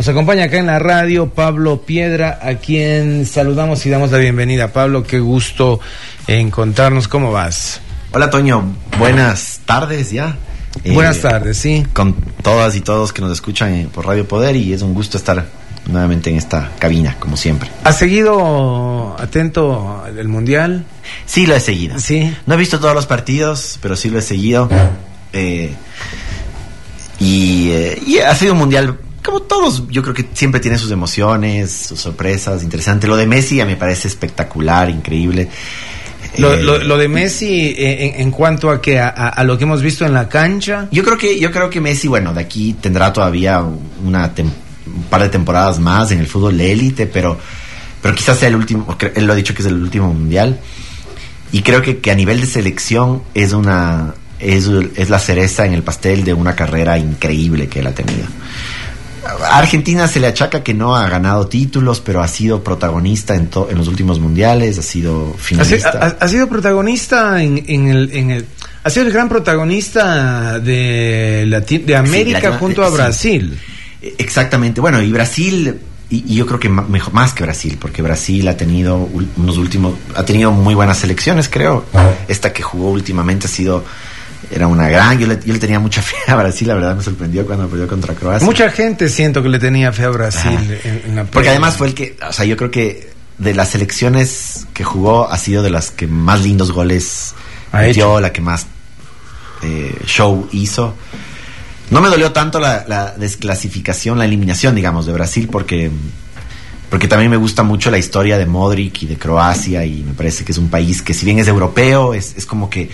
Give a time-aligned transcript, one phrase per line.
[0.00, 4.72] Nos acompaña acá en la radio Pablo Piedra, a quien saludamos y damos la bienvenida.
[4.72, 5.78] Pablo, qué gusto
[6.26, 7.06] encontrarnos.
[7.06, 7.82] ¿Cómo vas?
[8.10, 8.64] Hola Toño,
[8.98, 10.38] buenas tardes ya.
[10.86, 11.86] Buenas eh, tardes, sí.
[11.92, 15.44] Con todas y todos que nos escuchan por Radio Poder y es un gusto estar
[15.86, 17.68] nuevamente en esta cabina, como siempre.
[17.84, 20.86] ¿Has seguido atento el Mundial?
[21.26, 21.98] Sí, lo he seguido.
[21.98, 22.34] Sí.
[22.46, 24.66] No he visto todos los partidos, pero sí lo he seguido.
[25.34, 25.74] Eh,
[27.18, 30.90] y, eh, y ha sido un Mundial como todos, yo creo que siempre tiene sus
[30.90, 33.06] emociones, sus sorpresas, interesante.
[33.06, 35.48] Lo de Messi ya me parece espectacular, increíble.
[36.38, 40.14] Lo, eh, de Messi eh, en, cuanto a que a, lo que hemos visto en
[40.14, 40.88] la cancha.
[40.90, 43.60] Yo creo que yo creo que Messi, bueno, de aquí tendrá todavía
[44.04, 47.38] una un par de temporadas más en el fútbol élite, pero
[48.00, 48.96] pero quizás sea el último.
[49.14, 50.60] Él lo ha dicho que es el último mundial
[51.52, 55.74] y creo que, que a nivel de selección es una es, es la cereza en
[55.74, 58.26] el pastel de una carrera increíble que él ha tenido.
[59.24, 63.50] A Argentina se le achaca que no ha ganado títulos, pero ha sido protagonista en,
[63.68, 66.16] en los últimos mundiales, ha sido finalista.
[66.18, 68.46] Ha, sido protagonista en, el,
[68.82, 73.58] ha sido el gran protagonista de, de América junto a Brasil.
[74.00, 74.80] Exactamente.
[74.80, 78.96] Bueno, y Brasil, y, yo creo que mejor, más que Brasil, porque Brasil ha tenido
[79.36, 81.84] unos últimos, ha tenido muy buenas selecciones, creo.
[82.28, 83.84] Esta que jugó últimamente ha sido
[84.50, 87.02] era una gran, yo le, yo le, tenía mucha fe a Brasil, la verdad me
[87.02, 88.44] sorprendió cuando perdió contra Croacia.
[88.44, 90.78] Mucha gente siento que le tenía fe a Brasil.
[91.32, 95.30] Porque además fue el que, o sea, yo creo que de las selecciones que jugó
[95.30, 97.34] ha sido de las que más lindos goles
[97.72, 98.66] metió, la que más
[99.62, 100.94] eh, show hizo.
[101.90, 105.90] No me dolió tanto la, la, desclasificación, la eliminación, digamos, de Brasil, porque,
[106.88, 110.44] porque también me gusta mucho la historia de Modric y de Croacia, y me parece
[110.44, 112.90] que es un país que si bien es europeo, es, es como que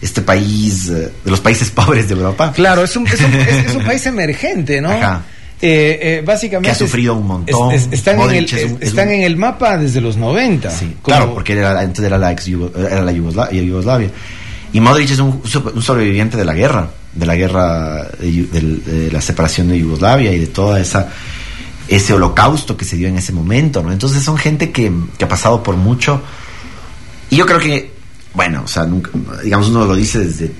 [0.00, 2.52] este país, eh, de los países pobres de Europa.
[2.52, 4.90] Claro, es un, es un, es, un país emergente, ¿no?
[4.90, 5.24] Ajá.
[5.60, 7.72] Eh, eh, básicamente que ha sufrido un montón.
[7.72, 10.70] están, en el, están en el, mapa desde los 90.
[10.70, 14.08] Sí, claro, porque era, antes era la, ex era la Yugoslavia,
[14.72, 15.42] Y Modric es un,
[15.74, 20.46] un, sobreviviente de la guerra, de la guerra de, la separación de Yugoslavia y de
[20.46, 21.08] toda esa
[21.88, 23.90] ese holocausto que se dio en ese momento, ¿no?
[23.90, 26.20] Entonces son gente que, que ha pasado por mucho.
[27.30, 27.97] Y yo creo que
[28.38, 29.10] bueno, o sea, nunca,
[29.42, 30.52] digamos, uno lo dice desde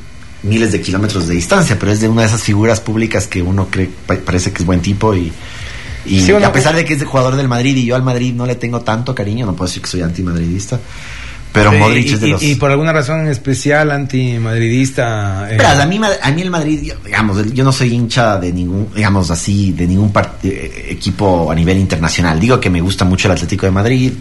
[0.42, 3.68] miles de kilómetros de distancia, pero es de una de esas figuras públicas que uno
[3.70, 3.88] cree,
[4.24, 5.32] parece que es buen tipo y,
[6.04, 8.46] y a pesar de que es de jugador del Madrid y yo al Madrid no
[8.46, 10.80] le tengo tanto cariño, no puedo decir que soy antimadridista.
[11.52, 12.42] Pero Modric y, es de los...
[12.42, 15.46] y por alguna razón especial antimadridista.
[15.48, 15.56] Eh...
[15.64, 19.70] a mí, a mí el Madrid, digamos, yo no soy hincha de ningún, digamos así,
[19.70, 20.12] de ningún
[20.42, 22.40] eh, equipo a nivel internacional.
[22.40, 24.12] Digo que me gusta mucho el Atlético de Madrid,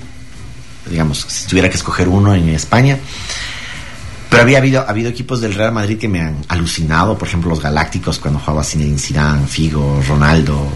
[0.89, 2.97] digamos, si tuviera que escoger uno en España.
[4.29, 7.49] Pero había habido, ha habido equipos del Real Madrid que me han alucinado, por ejemplo
[7.49, 10.67] los Galácticos cuando jugaba Zinedine Zidane, Figo, Ronaldo,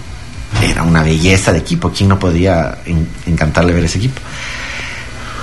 [0.62, 2.80] era una belleza de equipo, ¿quién no podría
[3.26, 4.22] encantarle ver ese equipo?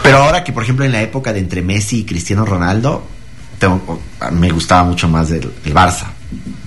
[0.03, 3.05] Pero ahora que por ejemplo en la época de entre Messi y Cristiano Ronaldo,
[4.33, 6.07] me gustaba mucho más el, Barça.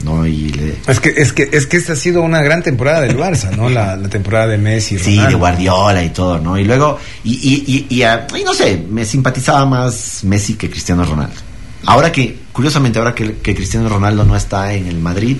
[0.04, 0.26] ¿No?
[0.26, 3.56] Y es que es que es que esta ha sido una gran temporada del Barça,
[3.56, 3.70] ¿no?
[3.70, 6.58] La, temporada de Messi, sí, de Guardiola y todo, ¿no?
[6.58, 11.36] Y luego y y, y, y, no sé, me simpatizaba más Messi que Cristiano Ronaldo.
[11.86, 15.38] Ahora que curiosamente ahora que, que Cristiano Ronaldo no está en el Madrid,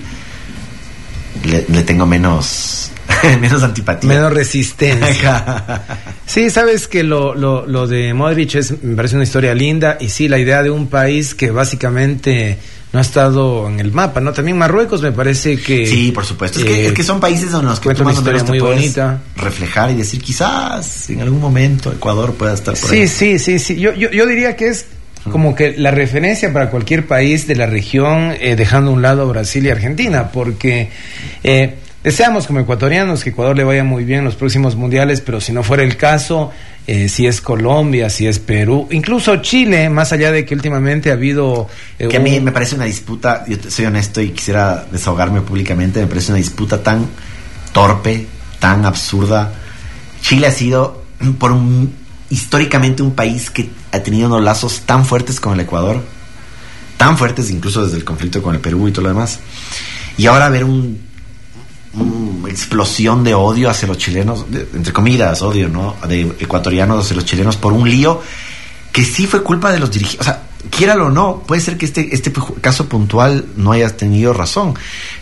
[1.44, 2.92] le, le tengo menos
[3.40, 4.08] menos antipatía.
[4.08, 5.82] Menos resistencia.
[6.26, 10.08] sí, sabes que lo, lo, lo de Modric es, me parece una historia linda y
[10.08, 12.58] sí, la idea de un país que básicamente
[12.92, 14.32] no ha estado en el mapa, ¿no?
[14.32, 15.86] También Marruecos me parece que...
[15.86, 16.58] Sí, por supuesto.
[16.58, 19.20] es, que, es que son países donde los que una historia muy bonita.
[19.36, 23.08] reflejar y decir quizás en algún momento Ecuador pueda estar por sí, ahí.
[23.08, 23.80] Sí, sí, sí.
[23.80, 24.86] Yo, yo, yo diría que es
[25.30, 29.28] como que la referencia para cualquier país de la región, eh, dejando a un lado
[29.28, 30.90] Brasil y Argentina, porque
[31.44, 35.40] eh, Deseamos como ecuatorianos que Ecuador le vaya muy bien en los próximos mundiales, pero
[35.40, 36.50] si no fuera el caso,
[36.88, 41.12] eh, si es Colombia, si es Perú, incluso Chile, más allá de que últimamente ha
[41.12, 41.68] habido...
[42.00, 46.00] Eh, que a mí me parece una disputa, yo soy honesto y quisiera desahogarme públicamente,
[46.00, 47.06] me parece una disputa tan
[47.72, 48.26] torpe,
[48.58, 49.52] tan absurda.
[50.22, 51.04] Chile ha sido
[51.38, 51.94] por un,
[52.30, 56.02] históricamente un país que ha tenido unos lazos tan fuertes con el Ecuador,
[56.96, 59.38] tan fuertes incluso desde el conflicto con el Perú y todo lo demás.
[60.18, 61.11] Y ahora ver un
[62.48, 65.96] explosión de odio hacia los chilenos, entre comillas, odio, ¿no?
[66.08, 68.20] De ecuatorianos hacia los chilenos por un lío
[68.92, 70.20] que sí fue culpa de los dirigentes.
[70.20, 74.32] O sea, quiéralo o no, puede ser que este, este caso puntual no haya tenido
[74.32, 74.74] razón,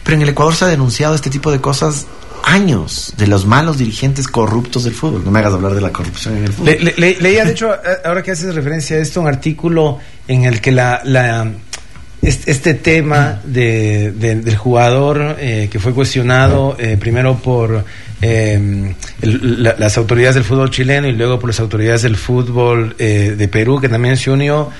[0.02, 2.06] pero en el Ecuador se ha denunciado este tipo de cosas
[2.42, 5.24] años de los malos dirigentes corruptos del fútbol.
[5.24, 6.94] No me hagas hablar de la corrupción en el fútbol.
[6.96, 7.70] leía, de hecho,
[8.04, 11.52] ahora que haces referencia a esto, un artículo en el que la
[12.22, 17.84] este, tema de, del jugador eh, que fue cuestionado eh, primero por
[18.20, 23.48] em, las autoridades del fútbol chileno y luego por las autoridades del fútbol eh, de
[23.48, 24.70] Perú, que también se unió,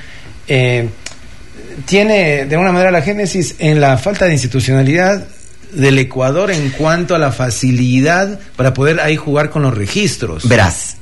[1.87, 5.27] tiene de alguna manera la génesis en la falta de institucionalidad
[5.73, 10.49] del Ecuador en cuanto a la facilidad para poder ahí jugar con los registros.
[10.49, 10.97] Verás,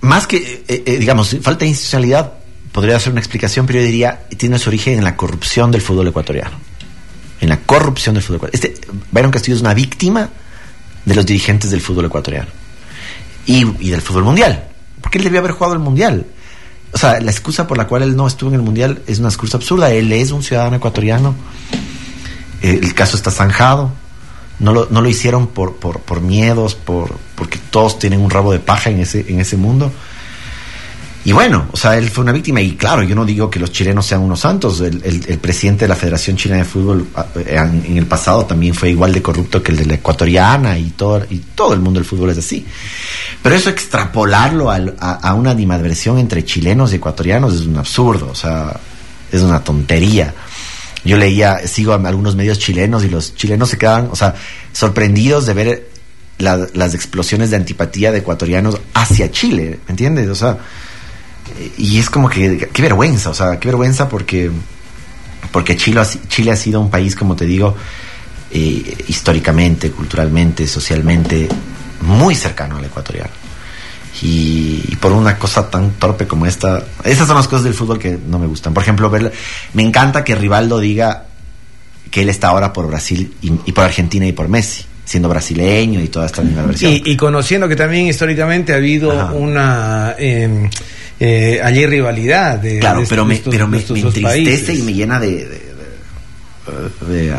[0.00, 0.64] más que,
[0.98, 2.32] digamos, falta de institucionalidad,
[2.78, 6.06] podría ser una explicación, pero yo diría, tiene su origen en la corrupción del fútbol
[6.06, 6.56] ecuatoriano.
[7.40, 8.72] En la corrupción del fútbol ecuatoriano.
[8.72, 10.28] Este, Byron Castillo es una víctima
[11.04, 12.46] de los dirigentes del fútbol ecuatoriano.
[13.46, 14.68] Y, del fútbol mundial.
[15.00, 16.24] Porque él debió haber jugado el mundial.
[16.92, 19.26] O sea, la excusa por la cual él no estuvo en el mundial es una
[19.26, 19.90] excusa absurda.
[19.90, 21.34] Él es un ciudadano ecuatoriano.
[22.62, 23.90] Eh, el caso está zanjado.
[24.60, 28.52] No lo, no lo hicieron por, por, por miedos, por, porque todos tienen un rabo
[28.52, 29.90] de paja en ese, en ese mundo.
[31.28, 33.70] Y bueno, o sea, él fue una víctima y claro, yo no digo que los
[33.70, 38.06] chilenos sean unos santos, el, presidente de la Federación Chilena de Fútbol ah, en, el
[38.06, 41.74] pasado también fue igual de corrupto que el de la ecuatoriana y todo, y todo
[41.74, 42.64] el mundo del fútbol es así.
[43.42, 48.80] Pero eso extrapolarlo a, una animadversión entre chilenos y ecuatorianos es un absurdo, o sea,
[49.30, 50.32] es una tontería.
[51.04, 54.34] Yo leía, sigo a algunos medios chilenos y los chilenos se quedan, o sea,
[54.72, 55.90] sorprendidos de ver
[56.38, 60.30] las explosiones de antipatía de ecuatorianos hacia Chile, ¿me entiendes?
[60.30, 60.56] O sea,
[61.76, 64.50] y es como que, qué vergüenza, o sea, qué vergüenza porque,
[65.52, 67.76] porque Chile, Chile ha sido un país, como te digo,
[68.50, 71.48] eh, históricamente, culturalmente, socialmente,
[72.02, 73.30] muy cercano al ecuatoriano.
[74.22, 78.18] Y, por una cosa tan torpe como esta, esas son las cosas del fútbol que
[78.26, 78.74] no me gustan.
[78.74, 79.12] Por ejemplo,
[79.74, 81.26] me encanta que Rivaldo diga
[82.10, 86.08] que él está ahora por Brasil y, por Argentina y por Messi siendo brasileño y
[86.08, 86.92] toda esta misma versión.
[87.02, 90.68] Y, conociendo que también históricamente ha habido una em,
[91.18, 92.58] eh, allí rivalidad.
[92.58, 95.66] De, claro, pero, me, pero me, entristece y me llena de,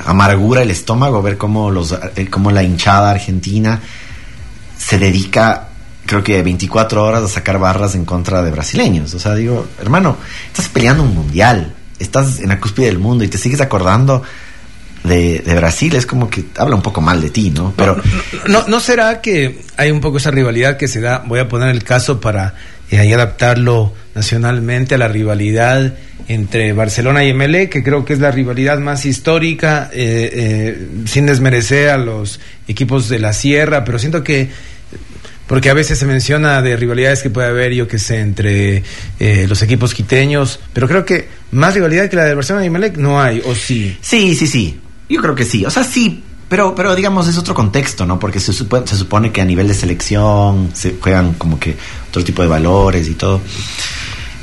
[0.07, 3.79] amargura el estómago ver cómo, los, eh, cómo la hinchada argentina
[4.75, 5.67] se dedica
[6.07, 9.13] creo que 24 horas a sacar barras en contra de brasileños.
[9.13, 10.17] O sea, digo, hermano,
[10.47, 14.23] estás peleando un mundial, estás en la cúspide del mundo y te sigues acordando
[15.03, 17.73] de, Brasil, es como que habla un poco mal de ti, ¿no?
[17.75, 18.01] Pero
[18.47, 21.69] no, no, será que hay un poco esa rivalidad que se da, voy a poner
[21.69, 22.55] el caso para
[22.91, 25.93] y ahí adaptarlo nacionalmente a la rivalidad
[26.27, 31.25] entre Barcelona y MLE, que creo que es la rivalidad más histórica, eh, eh, sin
[31.25, 34.49] desmerecer a los equipos de la Sierra, pero siento que
[35.47, 38.83] porque a veces se menciona de rivalidades que puede haber, yo que sé, entre
[39.19, 42.97] eh, los equipos quiteños, pero creo que más rivalidad que la de Barcelona y Melec
[42.97, 43.97] no hay, ¿o sí?
[43.99, 44.79] Sí, sí, sí.
[45.09, 45.65] Yo creo que sí.
[45.65, 48.19] O sea, sí, pero, pero digamos, es otro contexto, ¿no?
[48.19, 51.75] Porque se supone, se supone que a nivel de selección se juegan como que
[52.09, 53.41] otro tipo de valores y todo.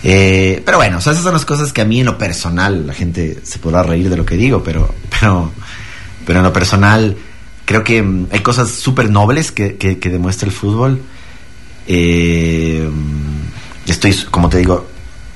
[0.02, 2.86] Eh, pero bueno, o sea, esas son las cosas que a mí en lo personal,
[2.86, 5.50] la gente se podrá reír de lo que digo, pero, pero,
[6.24, 7.16] pero en lo personal
[7.64, 11.02] creo que mm, hay cosas súper nobles que, que, demuestra el fútbol.
[11.88, 12.88] Eh,
[13.86, 14.86] estoy, como te digo,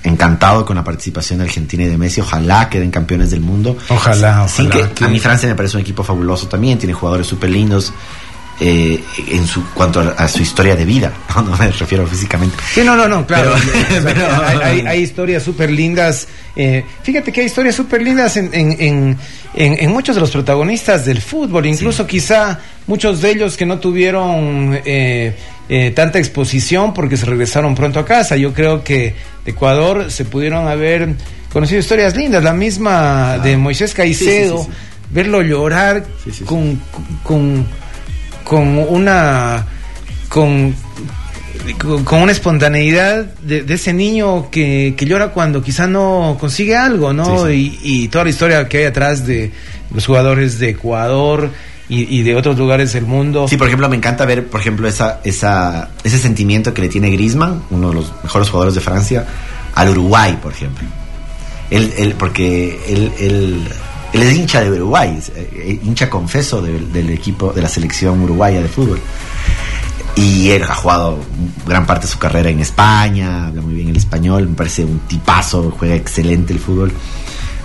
[0.04, 2.20] encantado con la participación de Argentina y de Messi.
[2.20, 3.76] Ojalá queden campeones del mundo.
[3.88, 4.90] Ojalá, ojalá.
[4.94, 6.78] que, a mí Francia me parece un equipo fabuloso también.
[6.78, 7.92] Tiene jugadores súper lindos.
[8.62, 12.56] Eh, en su cuanto a, su historia de vida, no, me refiero físicamente.
[12.74, 13.54] Sí, no, no, no, claro.
[14.62, 16.28] hay, historias súper lindas.
[16.54, 19.16] Eh, fíjate que hay historias súper lindas en, en,
[19.54, 24.78] en, muchos de los protagonistas del fútbol, incluso quizá muchos de ellos que no tuvieron
[24.84, 25.34] eh,
[25.72, 28.36] eh, tanta exposición porque se regresaron pronto a casa.
[28.36, 31.14] Yo creo que de Ecuador se pudieron haber
[31.52, 34.66] conocido historias lindas, la misma de Moisés Caicedo,
[35.10, 36.04] verlo llorar
[36.44, 36.82] con,
[37.22, 37.64] con,
[38.42, 39.64] con una
[40.28, 40.74] con
[41.84, 47.50] con una espontaneidad de, ese niño que, que, llora cuando quizá no consigue algo, ¿no?
[47.50, 49.52] Y, y, toda la historia que hay atrás de
[49.92, 51.50] los jugadores de Ecuador,
[51.92, 53.48] y, de otros lugares del mundo.
[53.48, 57.10] Sí, por ejemplo, me encanta ver, por ejemplo, esa, esa, ese sentimiento que le tiene
[57.10, 59.26] Griezmann, uno de los mejores jugadores de Francia,
[59.74, 60.86] al Uruguay, por ejemplo.
[61.68, 63.68] Él, él porque él, él,
[64.12, 68.68] él, es hincha de Uruguay, eh, hincha confeso del equipo, de la selección uruguaya de
[68.68, 69.00] fútbol.
[70.14, 71.18] Y él ha jugado
[71.66, 75.00] gran parte de su carrera en España, habla muy bien el español, me parece un
[75.00, 76.92] tipazo, juega excelente el fútbol.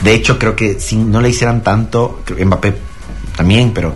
[0.04, 2.95] De hecho, creo que si no le hicieran tanto, Mbappé
[3.36, 3.96] también, pero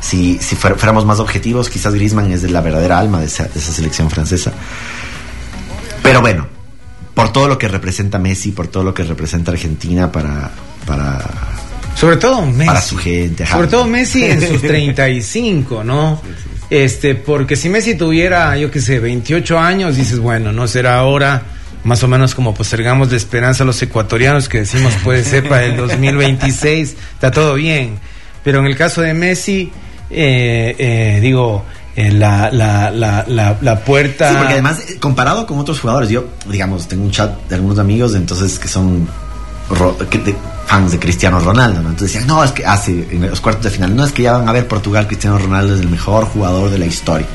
[0.00, 4.10] si, si fuéramos más objetivos, quizás Griezmann es de la verdadera alma de esa, selección
[4.10, 4.52] francesa.
[6.02, 6.46] Pero bueno,
[7.14, 10.50] por todo lo que representa Messi, por todo lo que representa Argentina para...
[10.86, 11.24] para
[11.94, 12.66] sobre todo Messi.
[12.66, 13.46] Para su gente.
[13.46, 16.22] Sobre todo Messi en sus 35, ¿no?
[16.70, 21.42] Este, porque si Messi tuviera, yo qué sé, 28 años, dices, bueno, no será ahora
[21.84, 25.64] más o menos como postergamos la esperanza a los ecuatorianos que decimos puede ser para
[25.64, 27.98] el 2026, está todo bien.
[28.42, 29.70] Pero en el caso de Messi,
[30.10, 33.24] eh, eh, digo, eh, la, la, la,
[33.60, 34.30] la, puerta...
[34.30, 38.14] Sí, porque además, comparado con otros jugadores, yo, digamos, tengo un chat de algunos amigos,
[38.14, 39.08] entonces, que son
[40.66, 41.90] fans de Cristiano Ronaldo, ¿no?
[41.90, 44.32] Entonces decían, no, es que hace en los cuartos de final, no es que ya
[44.32, 47.26] van a ver Portugal, Cristiano Ronaldo es el mejor jugador de la historia.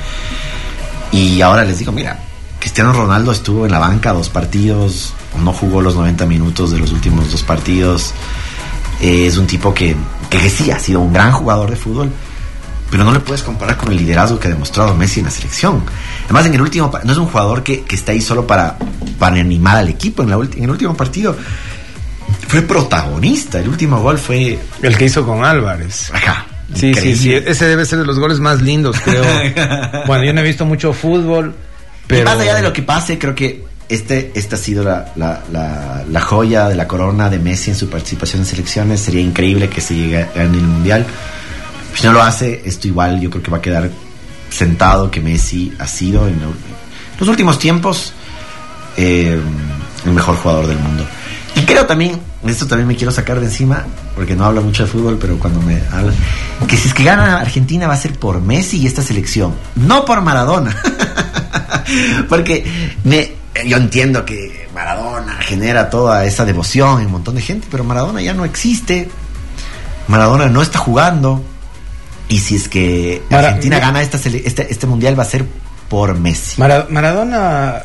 [1.12, 2.19] Y ahora les digo, mira,
[2.59, 6.91] Cristiano Ronaldo estuvo en la banca dos partidos, no jugó los 90 minutos de los
[6.91, 8.13] últimos dos partidos.
[9.01, 9.95] Eh, es un tipo que,
[10.29, 12.11] que sí ha sido un gran jugador de fútbol,
[12.89, 15.83] pero no le puedes comparar con el liderazgo que ha demostrado Messi en la selección.
[16.25, 18.77] Además, en el último, no es un jugador que, que está ahí solo para,
[19.19, 20.23] para animar al equipo.
[20.23, 21.35] En, la, en el último partido
[22.47, 23.59] fue protagonista.
[23.59, 24.59] El último gol fue.
[24.81, 26.11] El que hizo con Álvarez.
[26.13, 26.45] Ajá.
[26.73, 27.33] Sí, sí, sí.
[27.33, 29.23] Ese debe ser de los goles más lindos, creo.
[30.07, 31.55] bueno, yo no he visto mucho fútbol,
[32.07, 32.25] pero.
[32.25, 36.21] más allá de lo que pase, creo que este, esta ha sido la, la, la,
[36.21, 38.99] joya de la corona de Messi en su participación en selecciones.
[38.99, 41.05] Sería increíble que se llegue en el mundial.
[41.93, 43.89] Si no lo hace, esto igual yo creo que va a quedar
[44.49, 46.39] sentado que Messi ha sido en
[47.19, 48.13] los últimos tiempos
[48.97, 49.39] eh,
[50.05, 51.05] el mejor jugador del mundo.
[51.55, 54.89] Y creo también, esto también me quiero sacar de encima, porque no habla mucho de
[54.89, 56.11] fútbol, pero cuando me habla,
[56.67, 60.03] que si es que gana Argentina va a ser por Messi y esta selección, no
[60.03, 60.75] por Maradona.
[62.29, 62.65] porque
[63.05, 63.31] me,
[63.65, 68.21] yo entiendo que Maradona genera toda esa devoción en un montón de gente, pero Maradona
[68.21, 69.09] ya no existe.
[70.07, 71.43] Maradona no está jugando.
[72.27, 75.45] Y si es que Argentina gana esta, este, este mundial va a ser
[75.88, 76.59] por Messi.
[76.59, 77.83] Maradona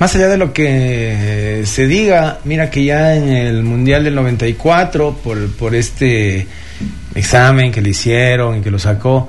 [0.00, 5.18] más allá de lo que se diga, mira que ya en el Mundial del 94,
[5.22, 6.46] por, por este
[7.14, 9.28] examen que le hicieron y que lo sacó,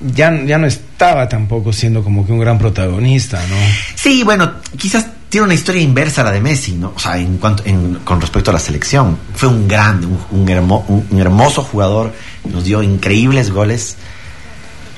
[0.00, 3.56] ya, ya no estaba tampoco siendo como que un gran protagonista, ¿no?
[3.96, 6.92] Sí, bueno, quizás tiene una historia inversa a la de Messi, ¿no?
[6.94, 7.64] O sea, en cuanto,
[8.04, 9.18] con respecto a la selección.
[9.34, 12.12] Fue un grande, un, un, hermoso jugador,
[12.48, 13.96] nos dio increíbles goles,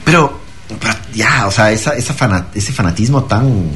[0.05, 0.39] pero,
[1.15, 3.71] ya, o sea, esa, esa ese fanatismo tan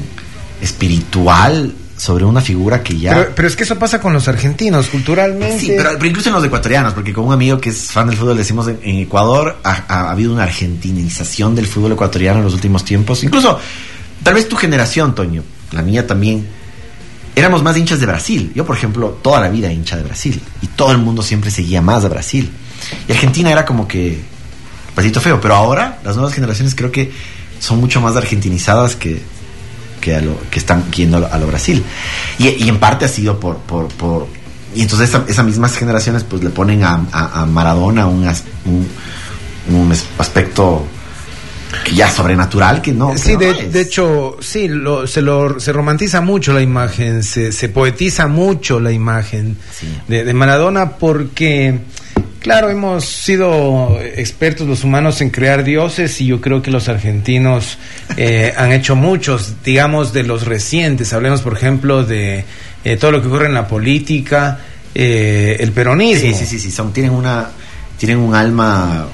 [0.61, 3.29] espiritual sobre una figura que ya...
[3.35, 5.59] Pero, es que eso pasa con los argentinos, culturalmente.
[5.59, 8.35] Sí, pero, incluso en los ecuatorianos, porque con un amigo que es fan del fútbol
[8.35, 13.23] decimos, en, Ecuador ha, habido una argentinización del fútbol ecuatoriano en los últimos tiempos.
[13.23, 13.59] Incluso,
[14.23, 15.43] tal vez tu generación, Toño,
[15.73, 16.47] la mía también,
[17.35, 18.51] éramos más hinchas de Brasil.
[18.55, 20.41] Yo, por ejemplo, toda la vida hincha de Brasil.
[20.63, 22.49] Y todo el mundo siempre seguía más a Brasil.
[23.07, 24.19] Y Argentina era como que...
[24.95, 27.11] Pasito feo, pero ahora las nuevas generaciones creo que
[27.59, 29.21] son mucho más argentinizadas que
[30.01, 31.83] que, a lo, que están yendo a lo, Brasil.
[32.37, 33.57] Y, en parte ha sido por...
[33.57, 34.27] por, por
[34.73, 38.25] y entonces esas mismas generaciones pues le ponen a, a, Maradona un,
[39.69, 40.87] un, aspecto
[41.83, 46.21] que ya sobrenatural que no sí de, de, hecho sí lo, se lo se romantiza
[46.21, 49.57] mucho la imagen se, se poetiza mucho la imagen
[50.07, 51.81] de, de, Maradona porque
[52.41, 57.77] Claro, hemos sido expertos los humanos en crear dioses y yo creo que los argentinos
[58.17, 61.13] eh, han hecho muchos, digamos, de los recientes.
[61.13, 62.43] Hablemos, por ejemplo, de
[62.83, 64.57] eh, todo lo que ocurre en la política,
[64.95, 66.31] eh, el peronismo.
[66.31, 67.47] Sí, sí, sí, sí, son, tienen, una,
[67.99, 69.05] tienen un alma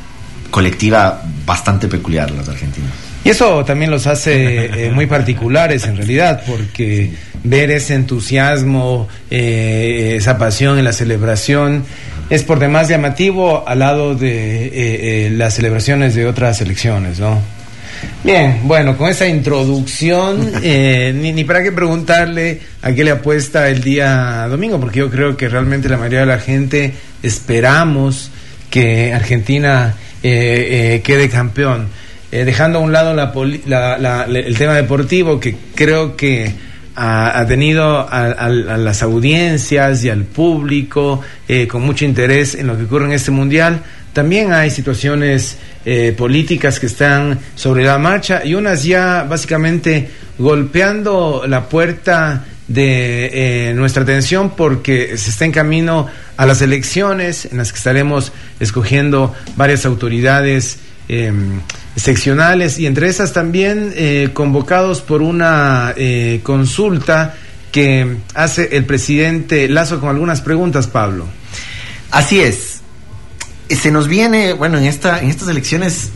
[0.50, 2.92] colectiva bastante peculiar los argentinos.
[3.26, 7.12] Y eso también los hace muy particulares en realidad, porque
[7.44, 11.84] ver ese entusiasmo, esa pasión en la celebración,
[12.30, 17.40] es por demás llamativo al lado de eh, eh, las celebraciones de otras elecciones, ¿no?
[18.24, 23.70] Bien, bueno, con esa introducción, eh, ni, ni, para qué preguntarle a qué le apuesta
[23.70, 26.94] el día domingo, porque yo creo que realmente la mayoría de la gente
[27.24, 28.30] esperamos
[28.70, 31.88] que Argentina quede campeón.
[32.32, 36.52] dejando a un lado el tema deportivo, que creo que
[37.00, 42.86] ha, tenido a, las audiencias y al público eh, con mucho interés en lo que
[42.86, 43.84] ocurre en este mundial.
[44.14, 51.44] También hay situaciones eh, políticas que están sobre la marcha y unas ya básicamente golpeando
[51.48, 57.60] la puerta de eh, nuestra atención porque se está en camino a las elecciones en
[57.60, 61.62] las que estaremos escogiendo varias autoridades Em,
[61.98, 67.36] seccionales y entre esas también eh, convocados por una eh, consulta
[67.72, 71.26] que hace el presidente Lazo con algunas preguntas, Pablo.
[72.12, 72.82] Así es.
[73.70, 76.12] Se nos viene, bueno, en, esta, en estas elecciones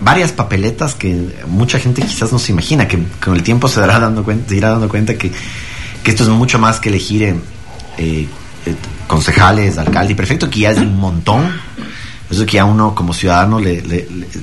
[0.00, 3.98] varias papeletas que mucha gente quizás no se imagina, que con el tiempo se dará
[3.98, 5.30] dando cuenta, se irá dando cuenta que,
[6.02, 7.34] que esto es mucho más que elegir
[7.98, 8.26] eh,
[9.08, 11.52] concejales, alcalde y prefecto, que ya es un montón
[12.32, 13.82] eso que a uno como ciudadano le,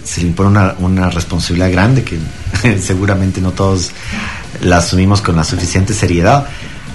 [0.03, 2.19] se le impone una, responsabilidad grande que
[2.81, 3.91] seguramente no todos
[4.62, 6.48] la asumimos con la suficiente seriedad.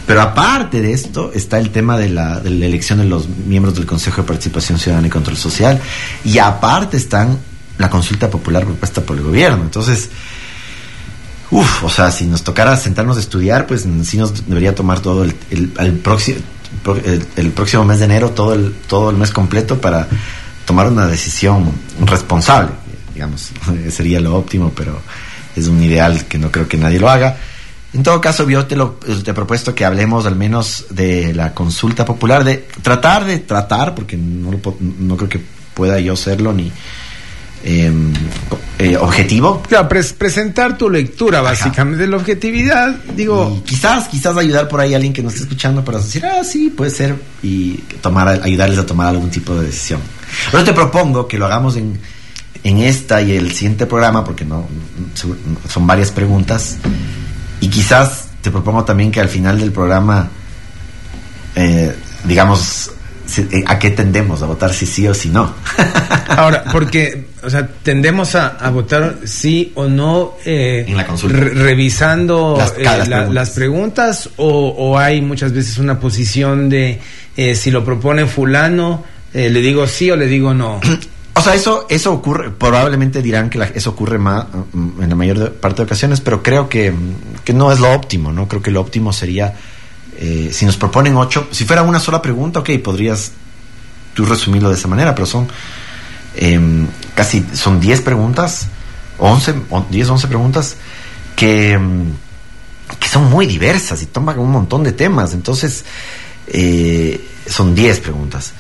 [0.07, 3.75] Pero aparte de esto está el tema de la, de la elección de los miembros
[3.75, 5.81] del Consejo de Participación Ciudadana y Control Social.
[6.25, 7.39] Y aparte están
[7.79, 9.63] la consulta popular propuesta por el gobierno.
[9.63, 10.11] Entonces,
[11.51, 15.25] uff, o sea, si nos tocara sentarnos a estudiar, pues sí nos debería tomar todo
[15.25, 16.39] el, el, próximo
[17.37, 20.09] el, próximo mes de enero, todo el, todo el mes completo para
[20.65, 21.71] tomar una decisión
[22.05, 22.73] responsable.
[23.13, 23.51] Digamos,
[23.91, 25.01] sería lo óptimo, pero
[25.57, 27.37] es un ideal que no creo que nadie lo haga.
[27.93, 31.55] En todo caso, yo te, lo, te he propuesto que hablemos al menos de la
[31.55, 35.41] consulta popular, de tratar de tratar, porque no, no creo que
[35.75, 36.73] pueda yo serlo ni
[37.63, 38.13] em,
[38.81, 39.63] eh, objetivo.
[39.63, 43.63] Claro, presentar tu lectura, básicamente, de la objetividad, digo...
[43.65, 46.71] quizás, quizás ayudar por ahí a alguien que nos esté escuchando para decir, ah, sí,
[46.71, 50.01] puede ser, y tomar, ayudarles a tomar algún tipo de decisión.
[50.51, 51.99] Pero te propongo que lo hagamos en,
[52.63, 54.67] en esta y el siguiente programa, porque no
[55.69, 56.79] son varias preguntas.
[57.61, 60.29] Y quizás te propongo también que al final del programa,
[61.55, 62.91] eh, digamos,
[63.39, 64.43] eh, ¿a qué tendemos?
[64.43, 65.55] ¿A votar si sí o si no?
[66.29, 71.39] Ahora, porque, o sea, tendemos a, votar sí o no eh, en la consulta.
[71.39, 72.59] revisando
[73.31, 74.29] las, preguntas.
[74.37, 77.01] o, hay muchas veces una posición de
[77.55, 80.81] si lo propone fulano, le digo sí o le digo no.
[81.37, 85.53] O sea, eso, eso ocurre, probablemente dirán que eso ocurre más, mm, en la mayor
[85.55, 86.95] parte de ocasiones, pero creo que,
[87.53, 88.47] no es lo óptimo, ¿no?
[88.47, 89.53] Creo que lo óptimo sería,
[90.17, 93.33] eh, si nos proponen ocho, si fuera una sola pregunta, ok, podrías
[94.15, 95.49] tú resumirlo de esa manera, pero son
[96.37, 96.87] em,
[97.17, 98.69] casi, son diez preguntas,
[99.19, 99.55] once,
[99.91, 100.77] diez, once preguntas,
[101.35, 102.13] que, em,
[103.01, 105.85] que son muy diversas y toman un montón de temas, entonces,
[106.47, 108.53] eh, son diez preguntas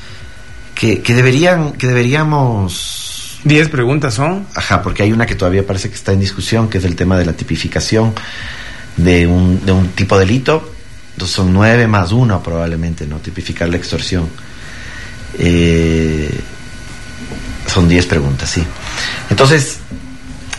[0.74, 3.40] que, deberían, que deberíamos...
[3.44, 4.46] ¿Diez preguntas son?
[4.54, 7.18] Ajá, porque hay una que todavía parece que está en discusión, que es el tema
[7.18, 8.14] de la tipificación
[8.96, 10.72] de un, de un tipo de delito.
[11.12, 13.18] Entonces son nueve más uno probablemente, ¿no?
[13.18, 14.28] Tipificar la extorsión.
[15.38, 16.30] Eh,
[17.66, 18.64] son diez preguntas, sí.
[19.30, 19.78] Entonces,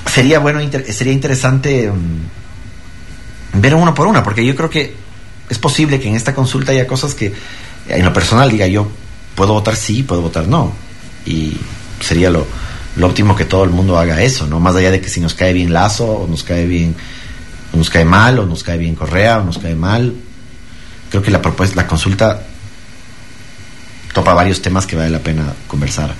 [0.05, 4.95] sería bueno, sería interesante mm, ver uno por una, porque yo creo que
[5.49, 7.33] es posible que en esta consulta haya cosas que,
[7.87, 8.89] en lo personal, diga yo,
[9.35, 10.73] puedo votar sí, puedo votar no.
[11.25, 11.57] Y
[11.99, 12.47] sería lo,
[13.01, 14.59] óptimo que todo el mundo haga eso, ¿no?
[14.59, 16.95] Más allá de que si nos cae bien Lazo, o nos cae bien,
[17.73, 20.13] o nos cae mal, o nos cae bien Correa, o nos cae mal.
[21.09, 22.41] Creo que la propuesta, la consulta
[24.13, 26.13] topa varios temas que vale la pena conversar.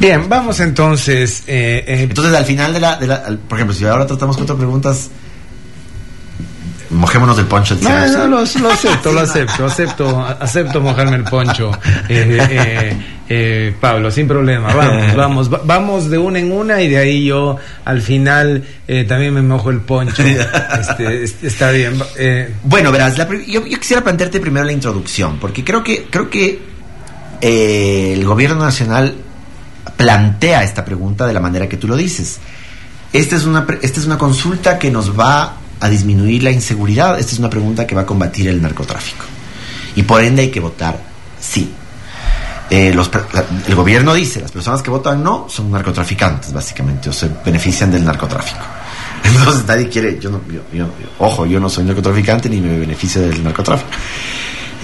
[0.00, 1.44] Bien, vamos entonces.
[1.46, 4.56] Eh, eh, entonces, al final de la, de la, por ejemplo, si ahora tratamos cuatro
[4.56, 5.10] preguntas,
[6.90, 7.76] mojémonos del poncho.
[7.80, 11.70] No, no, lo, acepto, lo acepto, acepto, acepto mojarme el poncho,
[12.08, 12.96] eh, eh,
[13.28, 15.14] eh, Pablo, sin problema, vamos,
[15.50, 18.64] vamos, vamos de una en una y de ahí yo al final
[19.06, 20.22] también me mojo el poncho.
[20.78, 22.00] Este, está bien.
[22.64, 26.60] bueno, verás, yo, quisiera plantearte primero la introducción, porque creo que, creo que
[27.40, 29.14] el gobierno nacional
[29.96, 32.38] plantea esta pregunta de la manera que tú lo dices.
[33.12, 37.18] Esta es una, esta es una consulta que nos va a disminuir la inseguridad?
[37.18, 39.24] Esta es una pregunta que va a combatir el narcotráfico.
[39.96, 40.98] Y por ende hay que votar
[41.40, 41.72] sí.
[42.70, 42.94] Eh,
[43.66, 48.04] el gobierno dice, las personas que votan no son narcotraficantes, básicamente, o se benefician del
[48.04, 48.60] narcotráfico.
[49.24, 50.40] Entonces nadie quiere, yo no,
[51.18, 53.90] ojo, yo no soy narcotraficante ni me beneficio del narcotráfico.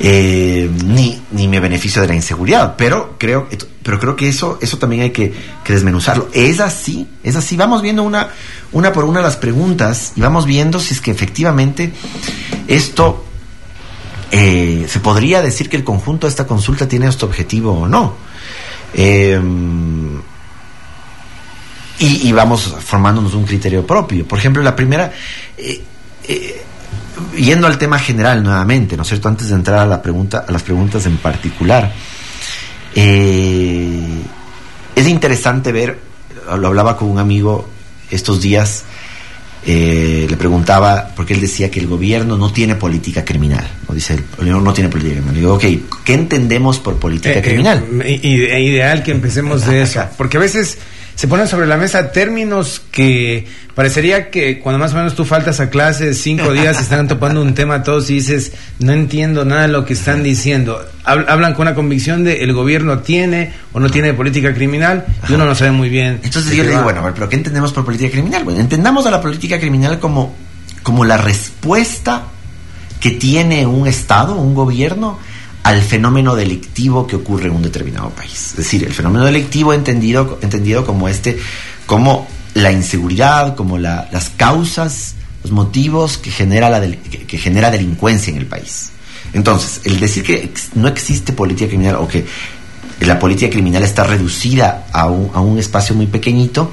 [0.00, 3.48] Eh, ni, ni me beneficio de la inseguridad, pero creo,
[3.82, 5.32] pero creo que eso, eso también hay que,
[5.66, 6.28] desmenuzarlo.
[6.32, 7.56] Es así, es así.
[7.56, 8.30] Vamos viendo una,
[8.72, 11.92] una por una las preguntas y vamos viendo si es que efectivamente
[12.66, 13.24] esto
[14.32, 18.14] eh, se podría decir que el conjunto de esta consulta tiene este objetivo o no.
[18.94, 20.20] Em,
[22.00, 24.26] y, vamos formándonos un criterio propio.
[24.26, 25.12] Por ejemplo, la primera,
[25.56, 26.63] eh,
[27.36, 29.28] yendo al tema general nuevamente, ¿no es cierto?
[29.28, 31.92] Antes de entrar a la pregunta, a las preguntas en particular,
[32.94, 33.06] es
[35.06, 35.98] interesante ver,
[36.56, 37.68] lo hablaba con un amigo
[38.10, 38.84] estos días
[39.66, 43.66] eh, le preguntaba, porque él decía que el gobierno no tiene política criminal.
[43.88, 43.94] ¿no?
[43.94, 45.36] Dice, el gobierno no tiene política criminal.
[45.36, 45.64] digo, ok,
[46.04, 47.82] ¿qué entendemos por política eh, eh, criminal?
[48.04, 50.76] ideal que empecemos de eso, porque a veces
[51.14, 55.60] se ponen sobre la mesa términos que parecería que cuando más o menos tú faltas
[55.60, 59.68] a clase cinco días están topando un tema todos y dices no entiendo nada de
[59.68, 64.12] lo que están diciendo hablan con una convicción de el gobierno tiene o no tiene
[64.14, 67.36] política criminal y uno no sabe muy bien entonces yo le digo bueno pero qué
[67.36, 70.34] entendemos por política criminal bueno entendamos a la política criminal como
[70.82, 72.24] como la respuesta
[73.00, 75.18] que tiene un estado un gobierno
[75.64, 78.50] al fenómeno delictivo que ocurre en un determinado país.
[78.50, 81.38] Es decir, el fenómeno delictivo entendido, entendido como este,
[81.86, 88.38] como la inseguridad, como las causas los motivos que genera, la que genera delincuencia en
[88.38, 88.90] el país.
[89.34, 92.24] Entonces, el decir que no existe política criminal o que
[93.00, 96.72] la política criminal está reducida a un, a un espacio muy pequeñito,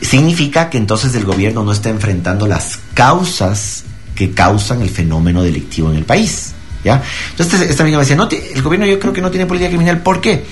[0.00, 3.84] significa que entonces el gobierno no está enfrentando las causas
[4.14, 6.52] que causan el fenómeno delictivo en el país.
[6.84, 7.02] ¿Ya?
[7.30, 10.02] Entonces, esta amiga me decía, no, el gobierno yo creo que no tiene política criminal.
[10.02, 10.44] ¿Por qué?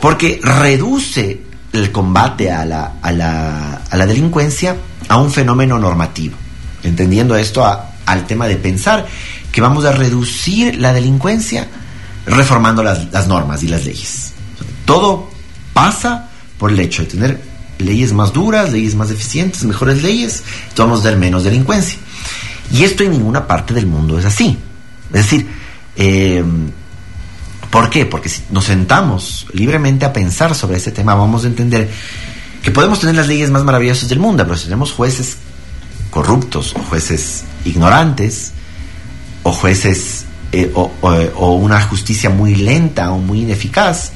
[0.00, 1.40] Porque reduce
[1.72, 4.76] el combate a la, a la, a la delincuencia
[5.08, 6.36] a un fenómeno normativo,
[6.82, 7.64] entendiendo esto
[8.06, 9.06] al tema de pensar
[9.52, 11.68] que vamos a reducir la delincuencia
[12.26, 14.32] reformando las, las normas y las leyes.
[14.84, 15.30] Todo
[15.72, 17.40] pasa por el hecho de tener
[17.78, 20.42] leyes más duras, leyes más eficientes, mejores leyes,
[20.76, 21.98] vamos a dar menos delincuencia.
[22.72, 24.58] Y esto en ninguna parte del mundo es así.
[25.12, 25.46] Es decir,
[25.96, 26.44] eh,
[27.70, 28.06] ¿por qué?
[28.06, 31.90] Porque si nos sentamos libremente a pensar sobre este tema, vamos a entender
[32.62, 35.36] que podemos tener las leyes más maravillosas del mundo, pero si tenemos jueces
[36.10, 38.52] corruptos o jueces ignorantes
[39.42, 44.12] o jueces eh, o, una justicia muy lenta o muy ineficaz,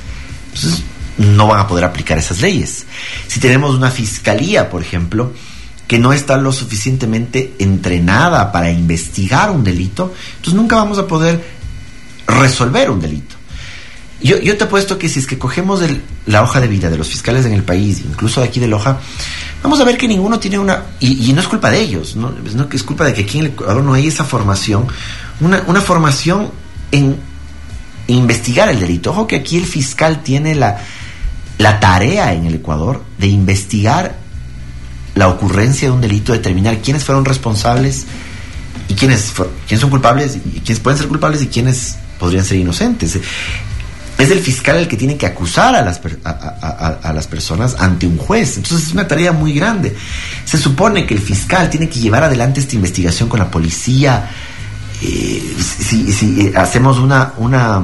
[0.53, 0.83] entonces
[1.19, 2.87] no van a poder aplicar esas leyes.
[3.27, 5.33] Si tenemos una fiscalía, por ejemplo,
[5.91, 11.45] que no está lo suficientemente entrenada para investigar un delito, entonces nunca vamos a poder
[12.29, 13.35] resolver un delito.
[14.23, 15.81] Yo, te apuesto que si es que cogemos
[16.27, 19.01] la hoja de vida de los fiscales en el país, incluso de aquí de Loja,
[19.65, 22.33] vamos a ver que ninguno tiene una, y, no es culpa de ellos, ¿no?
[22.73, 24.87] es culpa de que aquí en el Ecuador no hay esa formación,
[25.41, 26.53] una, una formación
[26.93, 27.17] en
[28.07, 29.11] investigar el delito.
[29.11, 30.79] Ojo que aquí el fiscal tiene la,
[31.59, 34.20] la tarea en el Ecuador de investigar
[35.15, 38.07] la ocurrencia de un delito, determinar quiénes fueron responsables
[38.89, 39.33] y quiénes,
[39.67, 43.19] quiénes son culpables y quiénes pueden ser culpables y quiénes podrían ser inocentes.
[44.19, 48.19] Es el fiscal el que tiene que acusar a las, a, las personas ante un
[48.19, 48.59] juez.
[48.59, 49.97] Entonces es una tarea muy grande.
[50.45, 54.31] Se supone que el fiscal tiene que llevar adelante esta investigación con la policía.
[55.01, 57.83] Eh, si, si, hacemos una, una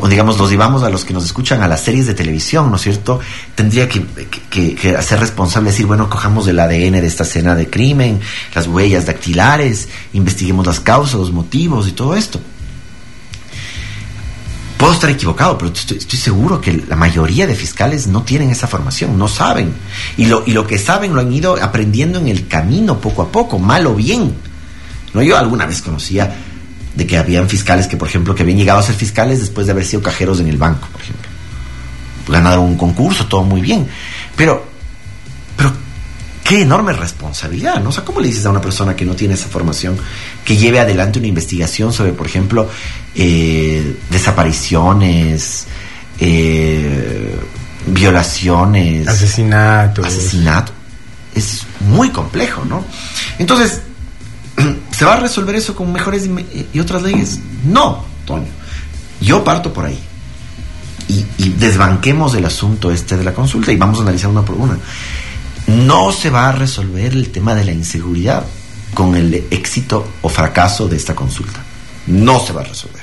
[0.00, 2.76] o digamos, los llevamos a los que nos escuchan a las series de televisión, ¿no
[2.76, 3.20] es cierto?
[3.54, 4.04] Tendría que,
[4.50, 8.20] que, hacer responsable, decir, bueno, cojamos el ADN de esta escena de crimen,
[8.54, 12.40] las huellas dactilares, investiguemos las causas, los motivos y todo esto.
[14.76, 19.16] Puedo estar equivocado, pero estoy, seguro que la mayoría de fiscales no tienen esa formación,
[19.16, 19.72] no saben.
[20.16, 23.28] Y lo, y lo que saben lo han ido aprendiendo en el camino, poco a
[23.28, 24.34] poco, mal o bien.
[25.14, 25.22] ¿No?
[25.22, 26.34] Yo alguna vez conocía
[26.94, 29.72] de que habían fiscales que, por ejemplo, que habían llegado a ser fiscales después de
[29.72, 31.28] haber sido cajeros en el banco, por ejemplo.
[32.28, 33.86] Ganaron un concurso, todo muy bien.
[34.36, 34.64] Pero,
[35.56, 35.72] pero,
[36.42, 37.90] qué enorme responsabilidad, ¿no?
[37.90, 39.98] O sea, ¿cómo le dices a una persona que no tiene esa formación
[40.44, 42.68] que lleve adelante una investigación sobre, por ejemplo,
[43.14, 45.66] eh, desapariciones,
[46.20, 47.36] eh,
[47.86, 50.06] violaciones, asesinatos?
[50.06, 50.72] Asesinato.
[51.34, 52.84] Es muy complejo, ¿no?
[53.38, 53.80] Entonces,
[54.90, 56.28] ¿Se va a resolver eso con mejores
[56.72, 57.38] y otras leyes?
[57.64, 58.46] No, Toño.
[59.20, 59.98] Yo parto por ahí.
[61.08, 64.78] Y, desbanquemos el asunto este de la consulta y vamos a analizar una por una.
[65.66, 68.44] No se va a resolver el tema de la inseguridad
[68.92, 71.60] con el éxito o fracaso de esta consulta.
[72.06, 73.02] No se va a resolver.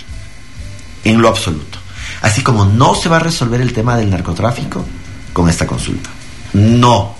[1.04, 1.80] En lo absoluto.
[2.22, 4.86] Así como no se va a resolver el tema del narcotráfico
[5.34, 6.10] con esta consulta.
[6.54, 7.16] No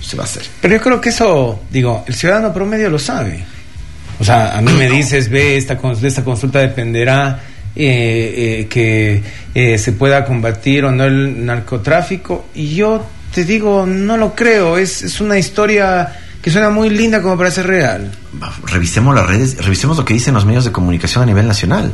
[0.00, 0.46] se va a hacer.
[0.60, 3.44] Pero yo creo que eso, digo, el ciudadano promedio lo sabe.
[4.18, 7.40] O sea, a mí me dices, ve, esta, esta consulta dependerá
[7.74, 9.22] eh, eh, que
[9.54, 12.46] eh, se pueda combatir o no el narcotráfico.
[12.54, 14.78] Y yo te digo, no lo creo.
[14.78, 18.10] Es, es una historia que suena muy linda como para ser real.
[18.66, 21.92] Revisemos las redes, revisemos lo que dicen los medios de comunicación a nivel nacional.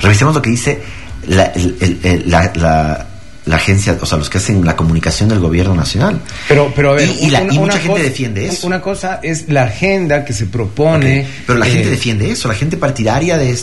[0.00, 0.82] Revisemos lo que dice
[1.26, 3.06] la,
[3.54, 6.20] agencia, o sea, los que hacen la comunicación del gobierno nacional.
[6.48, 8.66] Pero, pero a ver, y, mucha gente defiende eso.
[8.66, 11.24] Una cosa es la agenda que se propone.
[11.46, 13.56] Pero la gente eh, defiende eso, la gente partidaria de,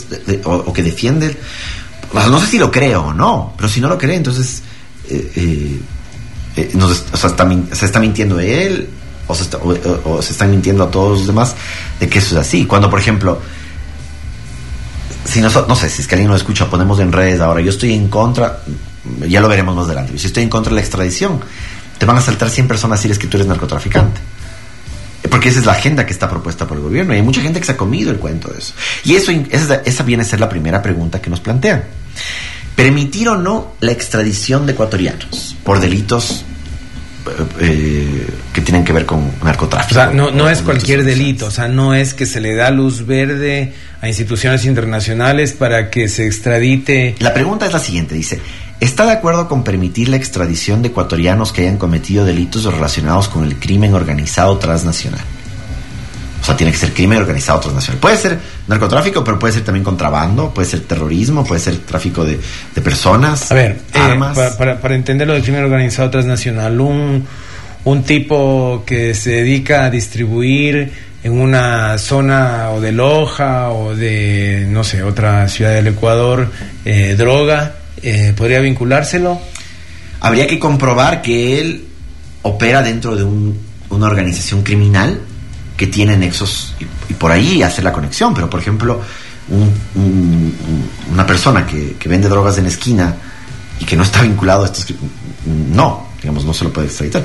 [0.44, 1.36] o, que defiende,
[2.14, 4.62] no sé si lo creo o no, pero si no lo cree, entonces
[5.10, 5.78] eh,
[6.56, 8.88] eh, o sea, está, se está mintiendo él
[9.26, 11.54] o se, está, o, se están mintiendo a todos los demás
[12.00, 12.64] de que eso es así.
[12.64, 13.40] Cuando, por ejemplo,
[15.24, 17.70] si no, no sé, si es que alguien lo escucha, ponemos en redes ahora, yo
[17.70, 18.60] estoy en contra,
[19.28, 20.18] ya lo veremos más adelante.
[20.18, 21.40] Si estoy en contra de la extradición,
[21.98, 24.20] te van a saltar 100 personas si eres que tú eres narcotraficante.
[25.30, 27.58] Porque esa es la agenda que está propuesta por el gobierno y hay mucha gente
[27.58, 28.74] que se ha comido el cuento de eso.
[29.04, 31.84] Y eso, esa, esa viene a ser la primera pregunta que nos plantean.
[32.76, 36.44] ¿Permitir o no la extradición de ecuatorianos por delitos
[37.58, 39.98] eh, que tienen que ver con narcotráfico.
[39.98, 42.70] O sea, no, no es cualquier delito, o sea, no es que se le da
[42.70, 47.14] luz verde a instituciones internacionales para que se extradite.
[47.20, 48.40] La pregunta es la siguiente, dice,
[48.80, 53.44] ¿está de acuerdo con permitir la extradición de ecuatorianos que hayan cometido delitos relacionados con
[53.44, 55.20] el crimen organizado transnacional?
[56.40, 57.98] O sea, tiene que ser crimen organizado transnacional.
[58.00, 62.38] Puede ser narcotráfico, pero puede ser también contrabando, puede ser terrorismo, puede ser tráfico de,
[62.74, 64.36] de personas, A ver, eh, armas.
[64.36, 67.26] para, para, para entender lo del crimen organizado transnacional, un,
[67.84, 74.66] un tipo que se dedica a distribuir en una zona o de Loja o de,
[74.68, 76.50] no sé, otra ciudad del Ecuador,
[76.84, 77.72] eh, droga,
[78.04, 79.40] eh, ¿podría vinculárselo?
[80.20, 81.84] Habría que comprobar que él
[82.42, 83.58] opera dentro de un-
[83.90, 85.20] una organización criminal
[85.76, 86.74] que tiene nexos
[87.08, 88.32] y, por ahí hacer la conexión.
[88.34, 89.00] Pero, por ejemplo,
[89.48, 93.14] un- un- un- una persona que, vende drogas en esquina
[93.80, 94.86] y que no está vinculado a estos...
[95.72, 97.22] No, digamos, no se lo puede extraditar.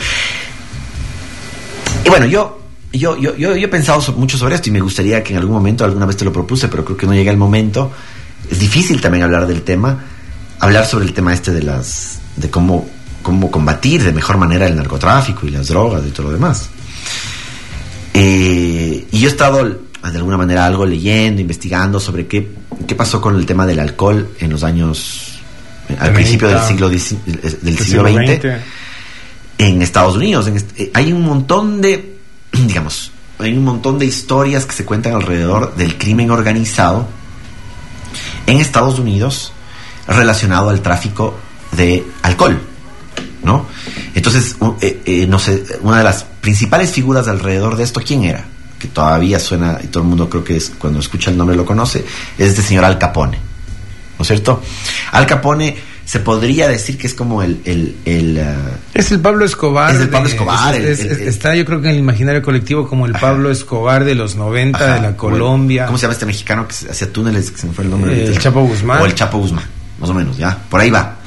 [2.06, 2.62] Y bueno, yo,
[2.92, 5.56] yo, yo, yo, yo he pensado mucho sobre esto y me gustaría que en algún
[5.56, 7.92] momento, alguna vez te lo propuse, pero creo que no llega el momento.
[8.50, 10.04] Es difícil también hablar del tema,
[10.60, 12.88] hablar sobre el tema este de las, de cómo,
[13.22, 16.70] cómo combatir de mejor manera el narcotráfico y las drogas y todo lo demás.
[18.14, 22.50] Eh, y yo he estado de alguna manera algo leyendo, investigando sobre qué,
[22.88, 25.40] qué pasó con el tema del alcohol en los años,
[25.90, 28.46] al 30, principio del siglo, XIX del siglo XX
[29.58, 30.48] en Estados Unidos.
[30.48, 32.18] En eh, hay un montón de,
[32.52, 37.08] digamos, hay un montón de historias que se cuentan alrededor del crimen organizado
[38.48, 39.54] en Estados Unidos
[40.10, 41.38] relacionado al tráfico
[41.72, 42.60] de alcohol,
[43.44, 43.66] ¿no?
[44.16, 48.46] Entonces, eh, eh, no sé, una de las principales figuras alrededor de esto, ¿quién era?
[48.80, 51.66] Que todavía suena, y todo el mundo creo que es, cuando escucha el nombre lo
[51.66, 52.00] conoce,
[52.38, 53.38] es este señor Al Capone,
[54.18, 54.62] ¿no es cierto?
[55.12, 59.46] Al Capone se podría decir que es como el, el, el, ah, Es el Pablo
[59.46, 59.94] Escobar.
[59.94, 62.00] Es el Pablo Escobar, es- el- es- el- el- está, yo creo que en el
[62.00, 65.86] imaginario colectivo como el Pablo Escobar de los 90 Ajá, de la el- Colombia.
[65.86, 67.52] ¿Cómo se llama este mexicano que hacía túneles?
[67.52, 68.14] Que se me fue el nombre.
[68.14, 68.42] El ahorita.
[68.42, 69.02] Chapo Guzmán.
[69.04, 69.66] O el Chapo Guzmán,
[70.00, 70.58] más o menos, ya.
[70.70, 71.18] Por ahí va.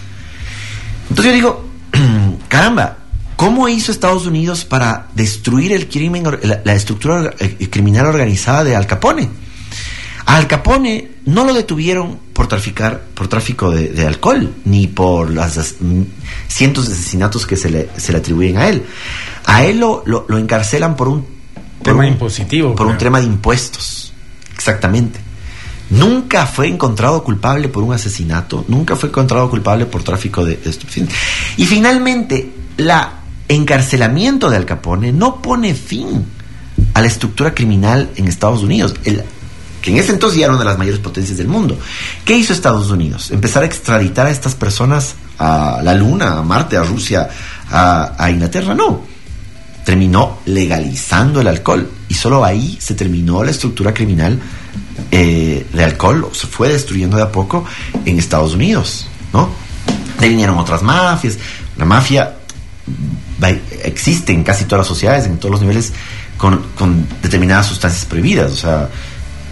[1.08, 1.68] Entonces yo digo,
[2.48, 2.96] caramba,
[3.36, 8.76] ¿cómo hizo Estados Unidos para destruir el crimen, la, la estructura eh, criminal organizada de
[8.76, 9.28] Al Capone?
[10.24, 15.36] A Al Capone no lo detuvieron por traficar, por tráfico de, de alcohol, ni por
[15.38, 16.02] as- mm,
[16.48, 18.84] cientos de asesinatos que se le, se le atribuyen a él.
[19.44, 23.18] A él lo, lo, lo encarcelan por un por Tema un- impositivo, Por un tema
[23.20, 24.12] de impuestos.
[24.54, 25.18] Exactamente.
[25.92, 31.16] Nunca fue encontrado culpable por un asesinato, nunca fue encontrado culpable por tráfico de, estupefacientes.
[31.58, 33.12] Y finalmente, la
[33.48, 36.24] encarcelamiento de Al Capone no pone fin
[36.94, 39.22] a la estructura criminal en Estados Unidos, el-
[39.82, 41.78] que en ese entonces ya era una de las mayores potencias del mundo.
[42.24, 43.30] ¿Qué hizo Estados Unidos?
[43.30, 47.28] Empezar a extraditar a estas personas a la Luna, a Marte, a Rusia,
[47.70, 48.74] a, a Inglaterra.
[48.74, 49.02] No,
[49.84, 54.38] terminó legalizando el alcohol y solo ahí se terminó la estructura criminal
[55.10, 57.64] eh, de alcohol, se fue destruyendo de a poco
[58.04, 59.50] en Estados Unidos, ¿no?
[60.20, 61.38] De vinieron otras mafias,
[61.76, 62.34] la mafia
[63.84, 65.92] existe en casi todas las sociedades, en todos los niveles,
[66.36, 68.88] con, con determinadas sustancias prohibidas, o sea,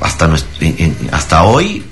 [0.00, 1.84] hasta, nues- en- en- hasta hoy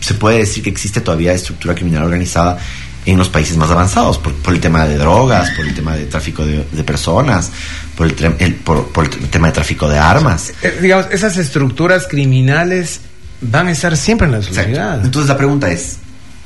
[0.00, 2.58] se puede decir que existe todavía estructura criminal organizada
[3.06, 6.06] en los países más avanzados, por, por el tema de drogas, por el tema de
[6.06, 7.50] tráfico de, de personas,
[7.96, 10.52] por el, el- por, por el tema de tráfico de armas.
[10.62, 13.00] Eh, digamos, esas estructuras criminales
[13.40, 14.60] van a estar siempre en la Exacto.
[14.62, 15.04] sociedad.
[15.04, 15.96] Entonces la pregunta es,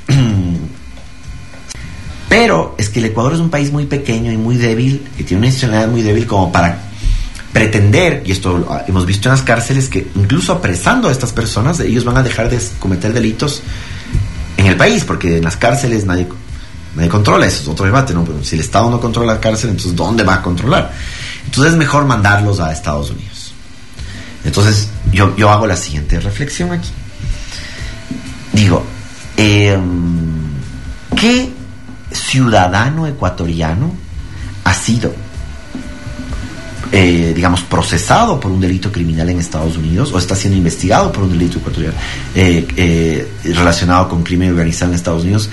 [2.29, 5.39] pero es que el Ecuador es un país muy pequeño y muy débil, que tiene
[5.39, 6.79] una institucionalidad muy débil como para
[7.53, 11.81] pretender, y esto lo hemos visto en las cárceles, que incluso apresando a estas personas,
[11.81, 13.63] ellos van a dejar de cometer delitos
[14.57, 16.29] en el país, porque en las cárceles nadie,
[16.95, 18.25] nadie controla, eso es otro debate, ¿no?
[18.25, 20.93] Pero si el Estado no controla la cárcel, entonces ¿dónde va a controlar?
[21.47, 23.53] Entonces es mejor mandarlos a Estados Unidos.
[24.45, 26.91] Entonces yo, yo hago la siguiente reflexión aquí.
[28.53, 28.85] Digo,
[29.37, 29.79] eh,
[31.17, 31.51] ¿qué
[32.13, 33.93] ciudadano ecuatoriano
[34.65, 35.13] ha sido,
[36.93, 41.25] eh, digamos, procesado por un delito criminal en Estados Unidos o está siendo investigado por
[41.25, 41.97] un delito ecuatoriano
[42.35, 45.49] eh, eh, relacionado con crimen organizado en Estados Unidos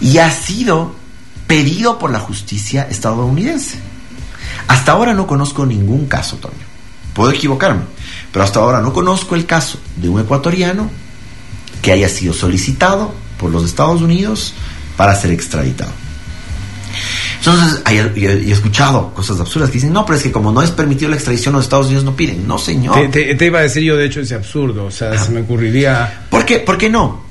[0.00, 0.94] y ha sido
[1.46, 3.78] pedido por la justicia estadounidense?
[4.68, 6.54] Hasta ahora no conozco ningún caso, Toño.
[7.14, 7.82] Puedo equivocarme,
[8.32, 10.90] pero hasta ahora no conozco el caso de un ecuatoriano
[11.82, 14.52] que haya sido solicitado por los Estados Unidos
[14.96, 15.92] para ser extraditado.
[17.38, 21.10] Entonces, he escuchado cosas absurdas que dicen, no, pero es que como no es permitido
[21.10, 22.46] la extradición, los Estados Unidos no piden.
[22.48, 22.94] No, señor.
[22.96, 24.86] Te, te- te iba a decir yo, de hecho, ese absurdo.
[24.86, 26.26] O sea, se me ocurriría.
[26.28, 26.58] ¿Por qué?
[26.58, 27.24] ¿Por qué no?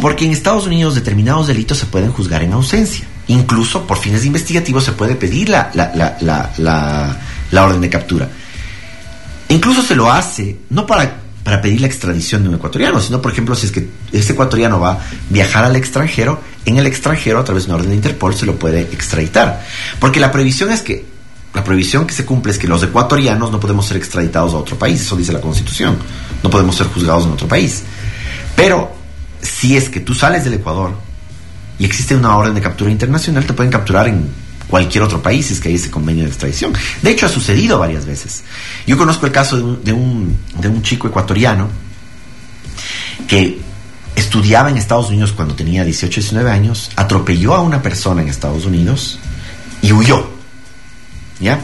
[0.00, 3.06] Porque en Estados Unidos determinados delitos se pueden juzgar en ausencia.
[3.32, 5.90] Incluso por fines investigativos se puede pedir la, la,
[6.20, 7.16] la,
[7.50, 8.28] la, orden de captura.
[9.48, 13.32] Incluso se lo hace, no para, para pedir la extradición de un ecuatoriano, sino, por
[13.32, 14.98] ejemplo, si es que ese ecuatoriano va a
[15.30, 18.56] viajar al extranjero, en el extranjero, a través de una orden de Interpol, se lo
[18.56, 19.64] puede extraditar.
[19.98, 21.06] Porque la previsión es que
[21.54, 24.78] la prohibición que se cumple es que los ecuatorianos no podemos ser extraditados a otro
[24.78, 25.96] país, eso dice la Constitución,
[26.42, 27.82] no podemos ser juzgados en otro país.
[28.54, 28.92] Pero
[29.40, 30.92] si es que tú sales del Ecuador
[31.82, 34.28] y existe una orden de captura internacional, te pueden capturar en
[34.68, 36.72] cualquier otro país si es que hay ese convenio de extradición.
[37.02, 38.44] De hecho, ha sucedido varias veces.
[38.86, 41.68] Yo conozco el caso de un, de un, chico ecuatoriano
[43.26, 43.60] que
[44.14, 48.64] estudiaba en Estados Unidos cuando tenía 18, 19 años, atropelló a una persona en Estados
[48.64, 49.18] Unidos
[49.82, 50.24] y huyó.
[51.40, 51.60] ¿Ya?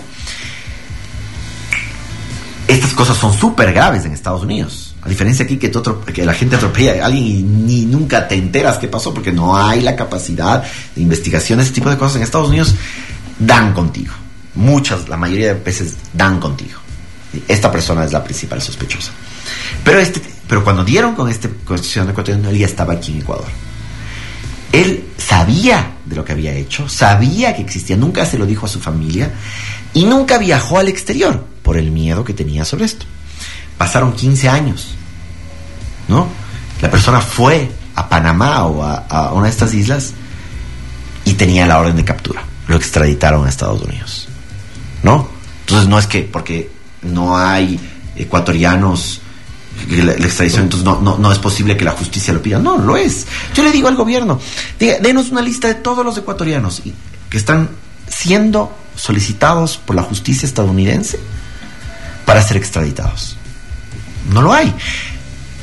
[2.66, 4.87] Estas cosas son súper graves en Estados Unidos.
[5.08, 5.72] A diferencia aquí que,
[6.12, 9.56] que la gente atropella a alguien y ni nunca te enteras qué pasó porque no
[9.56, 10.62] hay la capacidad
[10.94, 12.74] de investigación, ese tipo de cosas en Estados Unidos
[13.38, 14.12] dan contigo.
[14.54, 16.78] Muchas, la mayoría de veces dan contigo.
[17.48, 19.12] Esta persona es la principal sospechosa.
[19.82, 23.48] Pero, este, pero cuando dieron con este constitución ecuatoriano, él ya estaba aquí en Ecuador.
[24.72, 28.68] Él sabía de lo que había hecho, sabía que existía, nunca se lo dijo a
[28.68, 29.32] su familia
[29.94, 33.06] y nunca viajó al exterior por el miedo que tenía sobre esto.
[33.78, 34.97] Pasaron 15 años
[36.08, 36.28] ¿no?
[36.80, 40.12] La persona fue a Panamá o a, una de estas islas
[41.24, 42.42] y tenía la orden de captura.
[42.66, 44.28] Lo extraditaron a Estados Unidos,
[45.02, 45.28] ¿no?
[45.60, 46.70] Entonces no es que porque
[47.02, 47.78] no hay
[48.16, 49.22] ecuatorianos
[49.90, 52.58] la, extradición, entonces no, no, no, es posible que la justicia lo pida.
[52.58, 53.26] No, lo es.
[53.54, 54.40] Yo le digo al gobierno,
[54.78, 56.82] denos una lista de todos los ecuatorianos
[57.30, 57.70] que están
[58.08, 61.20] siendo solicitados por la justicia estadounidense
[62.24, 63.36] para ser extraditados.
[64.32, 64.74] No lo hay.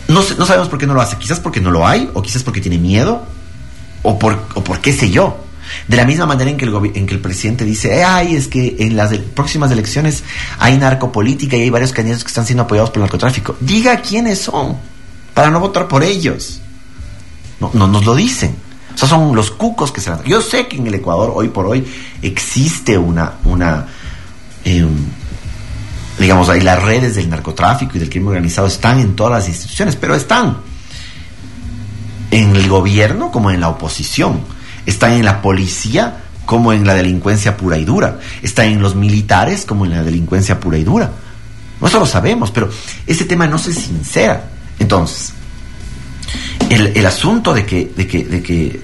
[0.08, 1.18] No, no sabemos por qué no lo hace.
[1.18, 3.24] Quizás porque no lo hay, o quizás porque tiene miedo,
[4.04, 5.38] o por, o por qué sé yo.
[5.88, 8.76] De la misma manera en que el, en que el presidente dice, ay, es que
[8.80, 10.24] en las próximas elecciones
[10.60, 13.56] hay narcopolítica y hay varios candidatos que están siendo apoyados por el narcotráfico.
[13.60, 14.78] Diga quiénes son,
[15.34, 16.62] para no votar por ellos.
[17.60, 18.56] No, no nos lo dicen.
[18.94, 20.24] O sea, son los cucos que se van.
[20.24, 21.86] Yo sé que en el Ecuador, hoy por hoy,
[22.22, 23.88] existe una, una
[24.64, 24.86] eh,
[26.20, 29.96] digamos, ahí las redes del narcotráfico y del crimen organizado están en todas las instituciones,
[29.96, 30.58] pero están
[32.32, 34.42] en el gobierno como en la oposición,
[34.86, 39.66] están en la policía como en la delincuencia pura y dura, están en los militares
[39.66, 41.12] como en la delincuencia pura y dura.
[41.82, 42.70] Nosotros lo sabemos, pero
[43.06, 44.50] ese tema no se sincera.
[44.80, 45.34] Entonces,
[46.70, 48.82] el, el asunto de que, de que, de que,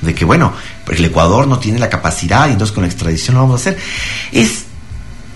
[0.00, 0.52] de que, bueno,
[0.88, 3.78] el Ecuador no tiene la capacidad y entonces con la extradición lo vamos a hacer,
[4.32, 4.64] es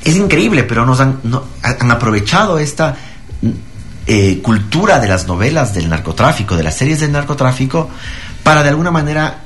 [0.04, 1.20] es increíble, pero nos han,
[1.62, 2.96] han aprovechado esta
[4.06, 7.88] eh, cultura de las novelas del narcotráfico, de las series del narcotráfico,
[8.42, 9.44] para de alguna manera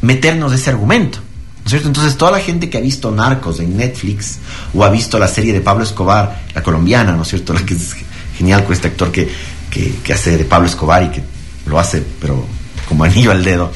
[0.00, 1.18] meternos ese argumento.
[1.18, 1.86] ¿No es cierto?
[1.86, 4.38] Entonces, toda la gente que ha visto Narcos en Netflix
[4.74, 7.52] o ha visto la serie de Pablo Escobar, la colombiana, ¿no es cierto?
[7.52, 7.94] La que es
[8.36, 9.30] genial con este actor que,
[9.70, 11.22] que, hace de Pablo Escobar y que
[11.66, 12.44] lo hace, pero
[12.88, 13.70] como anillo al dedo.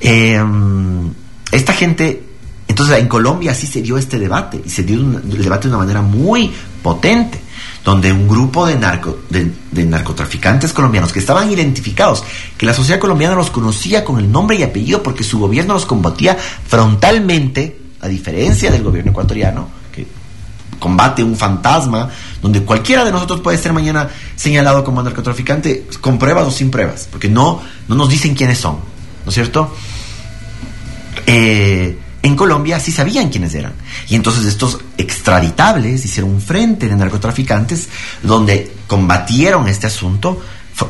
[0.00, 0.40] Eh,
[1.50, 2.31] esta gente
[2.72, 5.84] entonces en Colombia sí se dio este debate y se dio el debate de una
[5.84, 6.50] manera muy
[6.82, 7.38] potente,
[7.84, 8.78] donde un grupo de,
[9.84, 12.24] narcotraficantes colombianos que estaban identificados,
[12.56, 15.84] que la sociedad colombiana los conocía con el nombre y apellido porque su gobierno los
[15.84, 20.06] combatía frontalmente, a diferencia del gobierno ecuatoriano, que
[20.78, 22.08] combate un fantasma,
[22.40, 27.06] donde cualquiera de nosotros puede ser mañana señalado como narcotraficante con pruebas o sin pruebas,
[27.12, 28.78] porque no, no nos dicen quiénes son,
[29.26, 29.76] ¿no es cierto?
[31.26, 33.72] Eh, en Colombia sí sabían quiénes eran.
[34.08, 37.88] Y entonces estos extraditables hicieron un frente de narcotraficantes
[38.22, 40.40] donde combatieron este asunto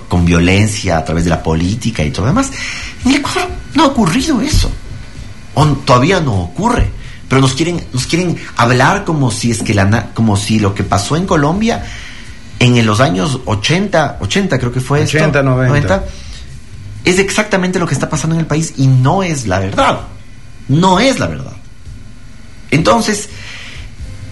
[0.09, 2.51] con violencia a través de la política y todo lo demás.
[3.05, 4.71] En Ecuador no ha ocurrido eso.
[5.55, 6.91] O todavía no ocurre.
[7.29, 10.85] Pero nos quieren, nos quieren hablar como si es que la, como si lo que
[10.85, 11.83] pasó en Colombia
[12.59, 16.05] en los años 80, 80 creo que fue 80, 90
[17.05, 20.01] es exactamente lo que está pasando en el país y no es la verdad
[20.69, 21.57] no es la verdad.
[22.71, 23.29] Entonces,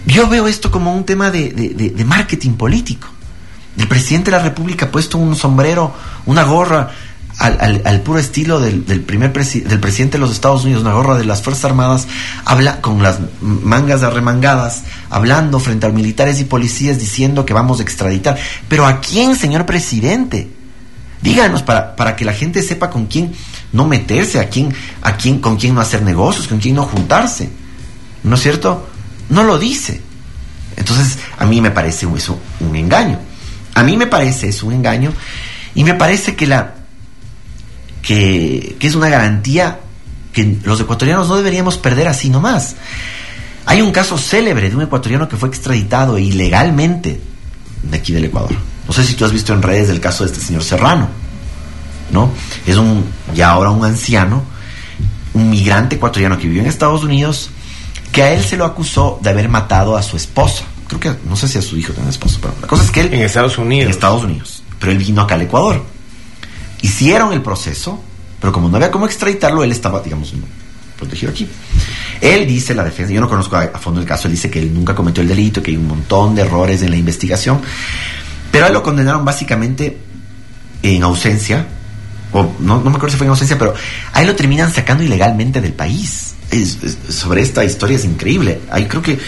[0.07, 3.09] yo veo esto como un tema de, marketing político.
[3.77, 5.95] El presidente de la República ha puesto un sombrero,
[6.27, 6.91] una gorra
[7.39, 11.43] al, puro estilo del, primer del presidente de los Estados Unidos, una gorra de las
[11.43, 12.07] Fuerzas Armadas,
[12.45, 17.83] habla con las mangas arremangadas, hablando frente a militares y policías diciendo que vamos a
[17.83, 18.39] extraditar.
[18.69, 20.51] Pero ¿a quién, señor presidente?
[21.23, 23.33] Díganos para, para que la gente sepa con quién
[23.73, 27.51] no meterse, a quién, a quién, con quién no hacer negocios, con quién no juntarse.
[28.23, 28.89] ¿No es cierto?
[29.29, 30.01] No lo dice.
[30.77, 33.19] Entonces, a mí me parece eso un engaño.
[33.75, 35.13] A mí me parece eso un engaño
[35.75, 36.75] y me parece que la
[38.03, 39.81] que, que es una garantía
[40.33, 42.77] que los ecuatorianos no deberíamos perder así nomás.
[43.67, 47.21] Hay un caso célebre de un ecuatoriano que fue extraditado ilegalmente
[47.83, 48.53] de aquí del Ecuador.
[48.87, 51.09] No sé si tú has visto en redes el caso de este señor Serrano,
[52.13, 52.33] ¿no?
[52.71, 53.05] Es un,
[53.35, 54.43] ya ahora un anciano,
[55.35, 57.51] un migrante ecuatoriano que vivió en Estados Unidos,
[58.13, 60.65] que a él se lo acusó de haber matado a su esposa.
[60.87, 63.01] Creo que, no sé si a su hijo tiene esposa, pero la cosa es que
[63.01, 63.15] él...
[63.15, 63.85] En Estados Unidos.
[63.85, 64.63] En Estados Unidos.
[64.79, 65.85] Pero él vino acá al Ecuador.
[66.83, 68.01] Hicieron el proceso,
[68.41, 70.33] pero como no había cómo extraditarlo, él estaba, digamos,
[70.97, 71.49] protegido aquí.
[72.21, 74.73] Él dice, la defensa, yo no conozco a, fondo el caso, él dice que él
[74.73, 77.61] nunca cometió el delito, que hay un montón de errores en la investigación,
[78.51, 79.99] pero a él lo condenaron básicamente
[80.83, 81.67] en ausencia,
[82.33, 83.75] o no, me acuerdo si fue en ausencia, pero
[84.13, 86.35] a él lo terminan sacando ilegalmente del país.
[87.09, 88.61] sobre esta historia es increíble.
[88.71, 89.19] Ahí creo que,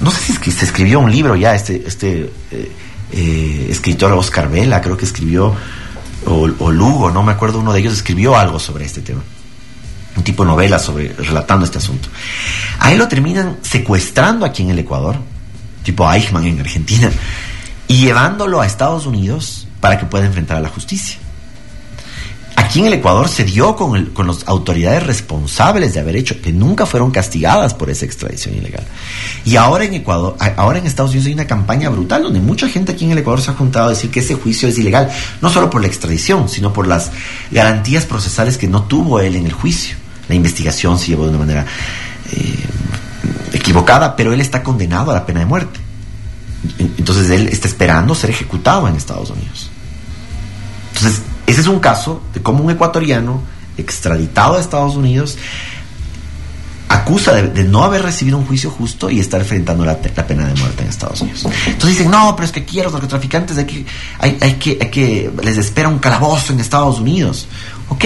[0.00, 2.72] no sé si se escribió un libro ya, este, este eh,
[3.12, 5.54] eh, escritor Oscar Vela, creo que escribió,
[6.26, 9.22] o, Lugo, no me acuerdo, uno de ellos escribió algo sobre este tema
[10.16, 12.08] un tipo de novela sobre relatando este asunto.
[12.78, 15.16] A él lo terminan secuestrando aquí en el Ecuador,
[15.82, 17.10] tipo Eichmann en Argentina,
[17.86, 21.18] y llevándolo a Estados Unidos para que pueda enfrentar a la justicia.
[22.56, 26.52] Aquí en el Ecuador se dio con, con las autoridades responsables de haber hecho, que
[26.52, 28.84] nunca fueron castigadas por esa extradición ilegal.
[29.44, 32.92] Y ahora en Ecuador, ahora en Estados Unidos hay una campaña brutal donde mucha gente
[32.92, 35.50] aquí en el Ecuador se ha juntado a decir que ese juicio es ilegal, no
[35.50, 37.12] solo por la extradición, sino por las
[37.50, 39.96] garantías procesales que no tuvo él en el juicio
[40.28, 41.66] la investigación se llevó de una manera
[42.32, 42.66] eh,
[43.52, 45.80] equivocada, pero él está condenado a la pena de muerte.
[46.78, 49.70] Entonces él está esperando ser ejecutado en Estados Unidos.
[50.94, 53.40] Entonces, ese es un caso de cómo un ecuatoriano
[53.76, 55.36] extraditado a Estados Unidos
[56.88, 60.82] acusa de, no haber recibido un juicio justo y estar enfrentando la, pena de muerte
[60.82, 61.44] en Estados Unidos.
[61.66, 63.86] Entonces dicen, no, pero es que aquí los narcotraficantes hay que,
[64.20, 67.48] hay, que, les espera un calabozo en Estados Unidos.
[67.88, 68.04] Ok,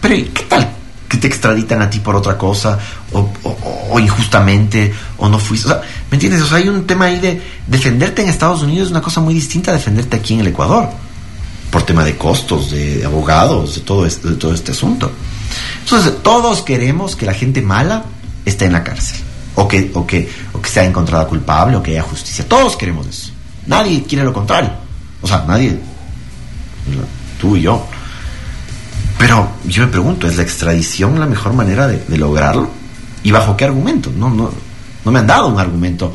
[0.00, 0.76] pero ¿qué tal
[1.08, 2.78] que te extraditan a ti por otra cosa,
[3.12, 5.70] o, injustamente, o no fuiste.
[5.70, 5.80] O
[6.10, 6.42] ¿Me entiendes?
[6.42, 9.34] O sea, hay un tema ahí de defenderte en Estados Unidos es una cosa muy
[9.34, 10.90] distinta a defenderte aquí en el Ecuador,
[11.70, 15.10] por tema de costos, de, abogados, de todo, este, de todo este asunto.
[15.82, 18.04] Entonces, todos queremos que la gente mala
[18.44, 19.20] esté en la cárcel,
[19.54, 22.46] o que, o que, o que sea encontrada culpable, o que haya justicia.
[22.48, 23.30] Todos queremos eso.
[23.66, 24.70] Nadie quiere lo contrario.
[25.22, 25.78] O sea, nadie,
[27.40, 27.84] tú y yo.
[29.18, 32.70] Pero yo me pregunto, ¿es la extradición la mejor manera de, lograrlo?
[33.22, 34.12] ¿Y bajo qué argumento?
[34.14, 34.50] No, no,
[35.04, 36.14] no me han dado un argumento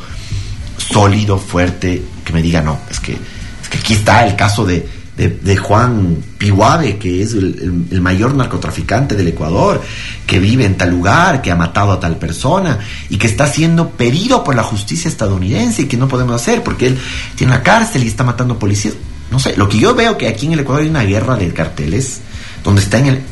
[0.78, 4.88] sólido, fuerte, que me diga, no, es que, es que aquí está el caso de,
[5.16, 9.82] de, Juan Pihuave, que es el, mayor narcotraficante del Ecuador,
[10.26, 13.90] que vive en tal lugar, que ha matado a tal persona y que está siendo
[13.90, 16.98] pedido por la justicia estadounidense y que no podemos hacer porque él
[17.36, 18.94] tiene la cárcel y está matando policías.
[19.30, 21.52] No sé, lo que yo veo que aquí en el Ecuador hay una guerra de
[21.52, 22.20] carteles
[22.64, 23.22] donde está en el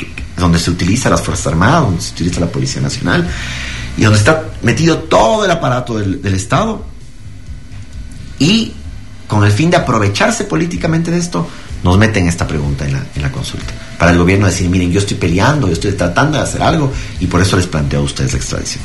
[0.40, 3.28] donde se utiliza las Fuerzas Armadas, donde se utiliza la Policía Nacional
[3.96, 6.84] y donde está metido todo el aparato del, Estado
[8.38, 8.72] y
[9.28, 11.46] con el fin de aprovecharse políticamente de esto,
[11.82, 13.72] nos meten esta pregunta en la, en la consulta.
[13.98, 17.26] Para el gobierno decir, miren, yo estoy peleando, yo estoy tratando de hacer algo y
[17.26, 18.84] por eso les planteo a ustedes la extradición.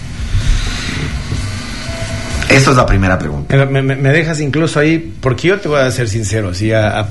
[2.50, 3.66] Esa es la primera pregunta.
[3.66, 7.10] Me, dejas incluso ahí, porque yo te voy a ser sincero, así a,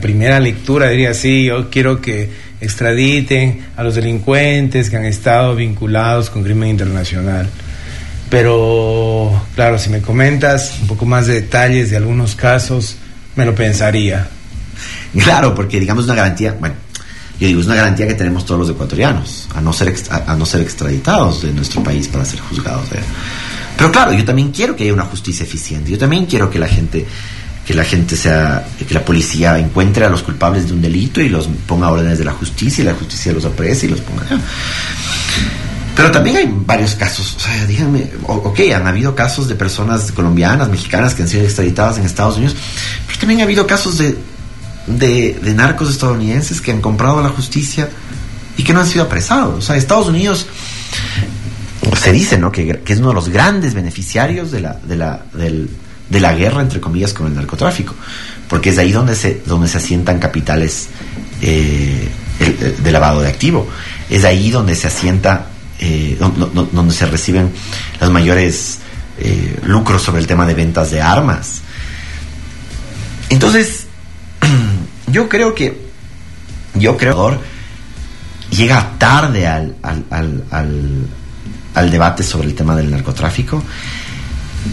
[0.00, 2.28] primera lectura diría, sí, yo quiero que
[2.60, 7.48] extraditen a los delincuentes que han estado vinculados con crimen internacional.
[8.28, 12.96] Pero, claro, si me comentas un poco más de detalles de algunos casos,
[13.36, 14.28] me lo pensaría.
[15.24, 16.74] Claro, porque digamos una garantía, bueno,
[17.38, 20.46] yo digo, es una garantía que tenemos todos los ecuatorianos, a no ser, a, no
[20.46, 22.88] ser extraditados de nuestro país para ser juzgados.
[23.76, 25.90] Pero claro, yo también quiero que haya una justicia eficiente.
[25.90, 27.06] Yo también quiero que la gente
[27.64, 31.30] que la gente sea, que la policía encuentre a los culpables de un delito y
[31.30, 34.22] los ponga a órdenes de la justicia y la justicia los aprecie y los ponga.
[35.96, 40.68] Pero también hay varios casos, o sea, díganme, ok, han habido casos de personas colombianas,
[40.68, 42.56] mexicanas que han sido extraditadas en Estados Unidos,
[43.06, 44.14] pero también ha habido casos de,
[44.86, 47.88] de, de narcos estadounidenses que han comprado la justicia
[48.56, 49.58] y que no han sido apresados.
[49.58, 50.46] O sea, Estados Unidos
[52.00, 52.52] se dice ¿no?
[52.52, 56.80] que, es uno de los grandes beneficiarios de la, de la, de la guerra, entre
[56.80, 57.94] comillas, con el narcotráfico,
[58.48, 60.88] porque es ahí donde se, donde se asientan capitales
[61.40, 62.08] eh,
[62.82, 63.68] de lavado de activo,
[64.10, 65.46] es ahí donde se asienta,
[65.78, 67.50] eh, donde, se reciben
[68.00, 68.78] los mayores
[69.18, 71.60] eh, lucros sobre el tema de ventas de armas.
[73.30, 73.83] Entonces,
[75.14, 75.80] yo creo que,
[76.74, 77.38] yo creo
[78.50, 80.44] llega tarde al, al
[81.74, 83.62] al debate sobre el tema del narcotráfico.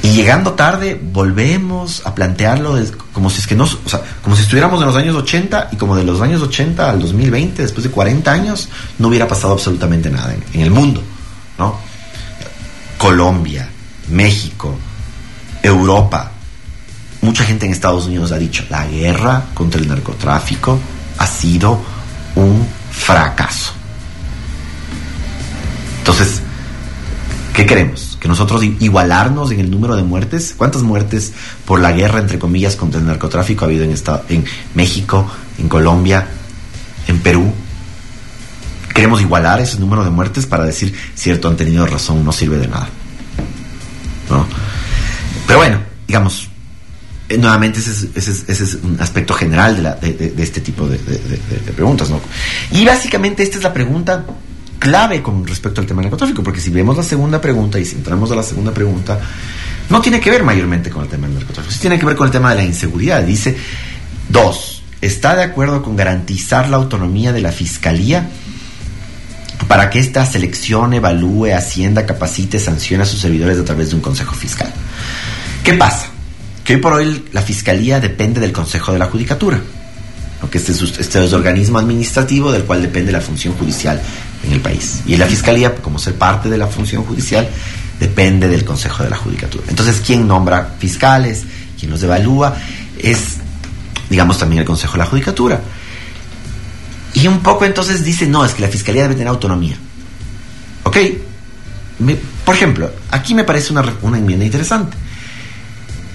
[0.04, 2.80] Y llegando tarde, volvemos a plantearlo
[3.12, 5.76] como si es que no, o sea, como si estuviéramos en los años 80 y
[5.76, 8.70] como de los años 80 al 2020, después de 40 años,
[9.00, 11.04] no hubiera pasado absolutamente nada en, el mundo,
[11.58, 11.78] ¿no?
[12.98, 13.68] Colombia,
[14.10, 14.78] México,
[15.62, 16.32] Europa,
[17.22, 20.80] mucha gente en Estados Unidos ha dicho, la guerra contra el narcotráfico
[21.18, 21.80] ha sido
[22.36, 23.74] un fracaso.
[26.00, 26.42] Entonces,
[27.54, 28.18] ¿Qué queremos?
[28.20, 30.56] ¿Que nosotros igualarnos en el número de muertes?
[30.56, 31.34] ¿Cuántas muertes
[31.66, 33.94] por la guerra, entre comillas, contra el narcotráfico ha habido en,
[34.30, 36.28] en México, en Colombia,
[37.08, 37.52] en Perú?
[38.94, 42.68] ¿Queremos igualar ese número de muertes para decir, cierto, han tenido razón, no sirve de
[42.68, 42.88] nada?
[44.30, 44.46] ¿No?
[45.46, 46.50] Pero bueno, digamos,
[47.32, 50.98] eh, nuevamente ese es, un aspecto general de, este tipo de,
[51.76, 52.20] preguntas, ¿no?
[52.72, 54.26] Y básicamente esta es la pregunta
[54.80, 57.96] clave con respecto al tema del narcotráfico, porque si vemos la segunda pregunta y si
[57.96, 59.20] entramos a la segunda pregunta,
[59.90, 62.32] no tiene que ver mayormente con el tema del narcotráfico, tiene que ver con el
[62.32, 63.24] tema de la inseguridad.
[63.24, 63.56] Dice,
[64.28, 68.30] dos, ¿está de acuerdo con garantizar la autonomía de la fiscalía
[69.68, 74.02] para que ésta seleccione, evalúe, ascienda, capacite, sancione a sus servidores a través de un
[74.02, 74.74] consejo fiscal?
[75.64, 76.12] ¿Qué pasa?
[76.72, 79.60] Que hoy por hoy la Fiscalía depende del Consejo de la Judicatura,
[80.50, 84.02] que este es, este es organismo administrativo del cual depende la función judicial
[84.42, 85.02] en el país.
[85.06, 87.50] Y la Fiscalía, como ser parte de la función judicial,
[88.00, 89.66] depende del Consejo de la Judicatura.
[89.68, 91.44] Entonces, ¿quién nombra fiscales?
[91.78, 92.56] ¿Quién los evalúa?
[92.98, 93.38] Es,
[94.10, 95.60] digamos, también el Consejo de la Judicatura.
[97.16, 99.76] Y un poco entonces dice, no, es que la Fiscalía debe tener autonomía.
[100.84, 100.98] ¿Ok?
[102.46, 104.98] por ejemplo, aquí me parece una, una enmienda interesante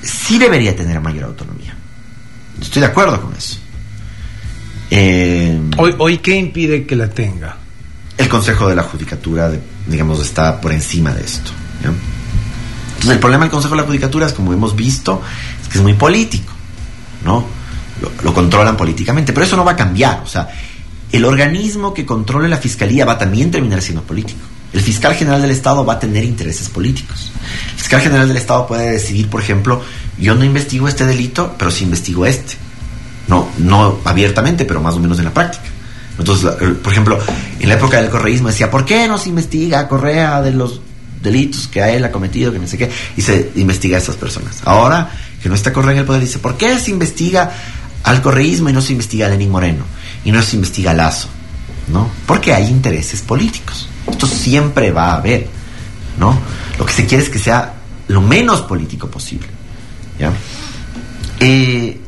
[0.07, 1.75] sí debería tener mayor autonomía.
[2.61, 3.59] Estoy de acuerdo con eso.
[4.91, 7.57] Eh, hoy, hoy, ¿qué impide que la tenga?
[8.17, 9.51] El Consejo de la Judicatura,
[9.87, 11.51] digamos, está por encima de esto.
[11.79, 15.21] Entonces, el problema del Consejo de la Judicatura es, como hemos visto,
[15.61, 16.53] es que es muy político,
[17.25, 17.45] ¿no?
[18.01, 20.21] Lo, lo, controlan políticamente, pero eso no va a cambiar.
[20.25, 20.49] O sea,
[21.13, 24.41] el organismo que controle la fiscalía va a también terminar siendo político.
[24.73, 27.33] El fiscal general del Estado va a tener intereses políticos.
[27.73, 29.83] El fiscal general del Estado puede decidir, por ejemplo,
[30.19, 32.55] yo no investigo este delito, pero sí investigo este.
[33.29, 35.65] No, no abiertamente, pero más o menos en la práctica.
[36.19, 36.51] Entonces,
[36.83, 37.19] por ejemplo,
[37.59, 40.81] en la época del correísmo decía, ¿por qué no se investiga Correa de los
[41.23, 42.91] delitos que a él ha cometido, que no sé qué?
[43.17, 44.63] Y se investiga a esas personas.
[44.65, 45.11] Ahora
[45.43, 47.53] que no está Correa en el poder, dice, ¿por qué se investiga
[48.03, 49.85] al correísmo y no se investiga a Lenín Moreno?
[50.25, 51.29] Y no se investiga a Lazo,
[51.89, 52.11] ¿no?
[52.27, 53.89] Porque hay intereses políticos.
[54.11, 55.49] Esto siempre va a haber,
[56.19, 56.39] ¿no?
[56.79, 57.75] Lo que se quiere es que sea
[58.09, 59.49] lo menos político posible,
[60.19, 60.33] ¿ya?
[61.41, 62.01] Eh,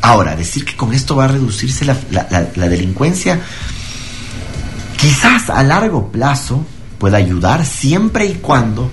[0.00, 3.40] ahora, decir que con esto va a reducirse la, la delincuencia,
[4.96, 6.64] quizás a largo plazo
[6.98, 8.90] pueda ayudar siempre y cuando,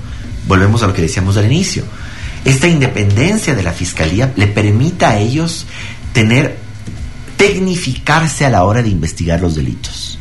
[0.47, 1.83] volvemos a lo que decíamos al inicio,
[2.45, 5.65] esta independencia de la fiscalía le permita a ellos
[6.13, 6.57] tener,
[7.35, 10.17] tecnificarse a la hora de investigar los delitos.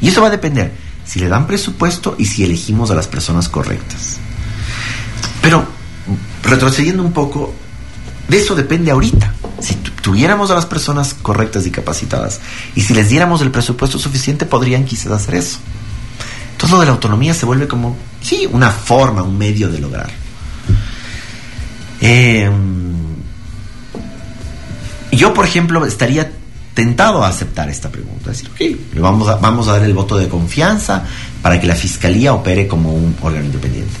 [0.00, 0.72] Y eso va a depender
[1.10, 4.18] si le dan presupuesto y si elegimos a las personas correctas.
[5.42, 5.66] Pero,
[6.44, 7.52] retrocediendo un poco,
[8.28, 9.34] de eso depende ahorita.
[9.60, 12.38] Si tuviéramos a las personas correctas y capacitadas
[12.76, 15.58] y si les diéramos el presupuesto suficiente, podrían quizás hacer eso.
[16.52, 20.10] Entonces lo de la autonomía se vuelve como, sí, una forma, un medio de lograr.
[22.00, 23.16] Em,
[25.10, 26.30] yo, por ejemplo, estaría
[26.80, 28.30] tentado a aceptar esta pregunta.
[28.30, 31.04] Decir, ok, le vamos a, vamos a dar el voto de confianza
[31.42, 33.92] para que la fiscalía opere como un órgano independiente.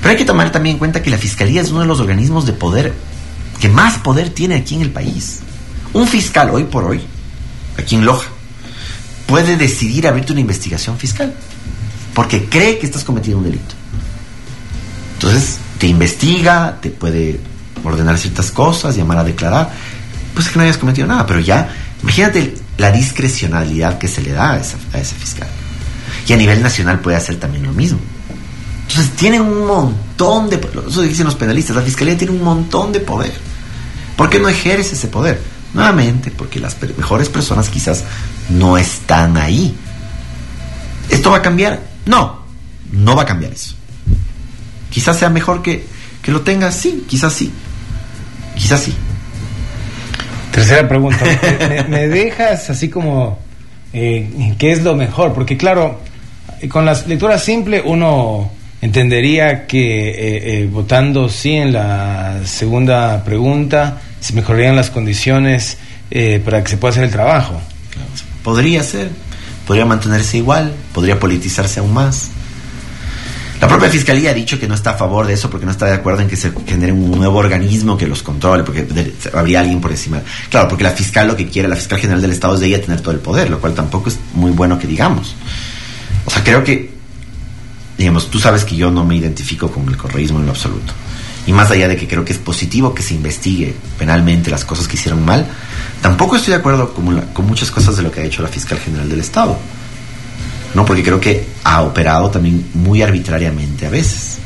[0.00, 2.46] Pero hay que tomar también en cuenta que la fiscalía es uno de los organismos
[2.46, 2.92] de poder
[3.60, 5.40] que más poder tiene aquí en el país.
[5.94, 7.00] Un fiscal hoy por hoy,
[7.76, 8.28] aquí en Loja,
[9.26, 11.34] puede decidir abrirte una investigación fiscal
[12.14, 13.74] porque cree que estás cometiendo un delito.
[15.14, 17.40] Entonces, te investiga, te puede
[17.82, 19.72] ordenar ciertas cosas, llamar a declarar,
[20.34, 21.68] pues es que no hayas cometido nada, pero ya
[22.02, 25.48] Imagínate la discrecionalidad que se le da a, ese fiscal.
[26.26, 27.98] Y a nivel nacional puede hacer también lo mismo.
[28.88, 30.60] Entonces tienen un montón de...
[30.88, 33.32] Eso dicen los penalistas, la fiscalía tiene un montón de poder.
[34.16, 35.40] ¿Por qué no ejerce ese poder?
[35.74, 38.04] Nuevamente, porque las mejores personas quizás
[38.50, 39.74] no están ahí.
[41.08, 41.80] ¿Esto va a cambiar?
[42.04, 42.42] No,
[42.92, 43.74] no va a cambiar eso.
[44.90, 45.86] Quizás sea mejor que,
[46.20, 47.50] que lo tenga, sí, quizás sí.
[48.54, 48.94] Quizás sí.
[50.52, 51.24] Tercera pregunta.
[51.88, 53.38] me, dejas así como
[53.92, 55.32] eh, qué es lo mejor?
[55.32, 56.00] Porque claro,
[56.68, 58.50] con la lectura simple uno
[58.80, 60.14] entendería que eh,
[60.62, 65.78] eh, votando sí en la segunda pregunta se mejorarían las condiciones
[66.44, 67.58] para que se pueda hacer el trabajo.
[68.44, 69.08] Podría ser,
[69.66, 72.30] podría mantenerse igual, podría politizarse aún más.
[73.62, 75.86] La propia fiscalía ha dicho que no está a favor de eso porque no está
[75.86, 79.80] de acuerdo en que se genere un nuevo organismo que los controle, porque habría alguien
[79.80, 80.20] por encima.
[80.50, 82.82] Claro, porque la fiscal lo que quiere, la fiscal general del Estado es de ella
[82.82, 85.36] tener todo el poder, lo cual tampoco es muy bueno que digamos.
[86.24, 86.90] O sea, creo que,
[87.96, 90.92] digamos, tú sabes que yo no me identifico con el correísmo en lo absoluto.
[91.46, 94.88] Y más allá de que creo que es positivo que se investigue penalmente las cosas
[94.88, 95.46] que hicieron mal,
[96.00, 98.80] tampoco estoy de acuerdo con, con muchas cosas de lo que ha hecho la fiscal
[98.80, 99.56] general del Estado.
[100.74, 100.84] ¿No?
[100.84, 104.38] Porque creo que ha operado también muy arbitrariamente a veces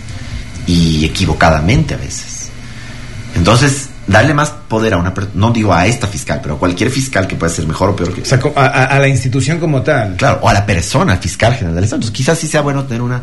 [0.66, 2.50] y equivocadamente a veces.
[3.34, 7.26] Entonces, darle más poder a una no digo a esta fiscal, pero a cualquier fiscal
[7.26, 8.22] que pueda ser mejor o peor que...
[8.22, 10.16] O sea, a, la institución como tal.
[10.16, 11.98] Claro, o a la persona, fiscal general del Estado.
[11.98, 13.22] Entonces, quizás sí sea bueno tener una,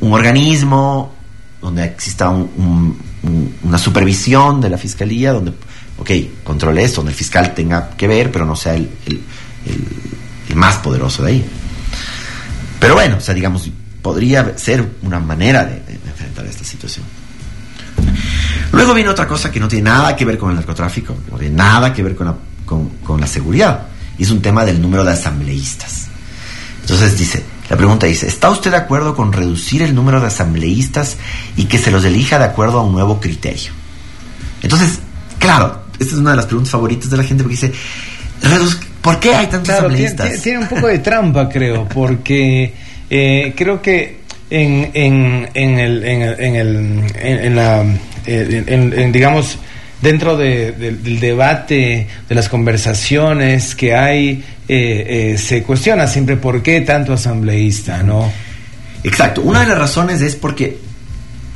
[0.00, 1.14] un organismo
[1.60, 5.52] donde exista una supervisión de la fiscalía, donde,
[5.98, 6.10] ok,
[6.42, 9.22] controle esto, donde el fiscal tenga que ver, pero no sea el, el,
[10.50, 11.44] el más poderoso de ahí.
[12.84, 13.70] Pero bueno, o sea, digamos,
[14.02, 17.02] podría ser una manera de, enfrentar esta situación.
[18.72, 21.56] Luego viene otra cosa que no tiene nada que ver con el narcotráfico, no tiene
[21.56, 22.34] nada que ver con la,
[22.66, 23.86] con, la seguridad,
[24.18, 26.08] y es un tema del número de asambleístas.
[26.82, 31.16] Entonces dice, la pregunta dice, ¿está usted de acuerdo con reducir el número de asambleístas
[31.56, 33.72] y que se los elija de acuerdo a un nuevo criterio?
[34.60, 34.98] Entonces,
[35.38, 37.72] claro, esta es una de las preguntas favoritas de la gente porque dice,
[39.04, 40.40] ¿por qué hay tantos asambleístas?
[40.40, 42.72] Tiene, un poco de trampa, creo, porque
[43.10, 47.84] eh, creo que en, en, en, el, en, el, en, la,
[48.26, 49.58] eh, digamos,
[50.00, 57.12] dentro del debate, de las conversaciones que hay, eh, se cuestiona siempre por qué tanto
[57.12, 58.32] asambleísta, ¿no?
[59.02, 59.42] Exacto.
[59.42, 60.78] Una de las razones es porque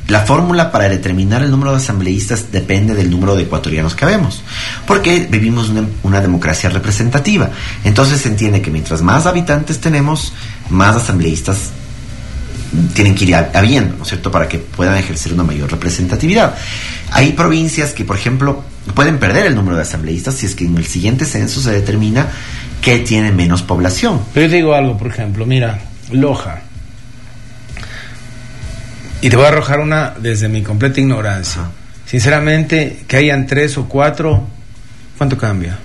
[0.08, 4.42] la fórmula para determinar el número de asambleístas depende del número de ecuatorianos que habemos,
[4.86, 5.70] porque vivimos
[6.02, 7.50] una, democracia representativa.
[7.84, 10.32] Entonces se entiende que mientras más habitantes tenemos,
[10.70, 11.70] más asambleístas
[12.94, 16.54] tienen que ir habiendo, ¿no es cierto?, para que puedan ejercer una mayor representatividad.
[17.10, 20.76] Hay provincias que, por ejemplo, pueden perder el número de asambleístas si es que en
[20.76, 22.28] el siguiente censo se determina
[22.80, 24.20] que tiene menos población.
[24.32, 25.80] Pero yo digo algo, por ejemplo, mira,
[26.10, 26.62] Loja.
[29.20, 31.62] Y te voy a arrojar una desde mi completa ignorancia.
[32.06, 34.46] Sinceramente, que hayan tres o cuatro,
[35.16, 35.78] ¿cuánto cambia?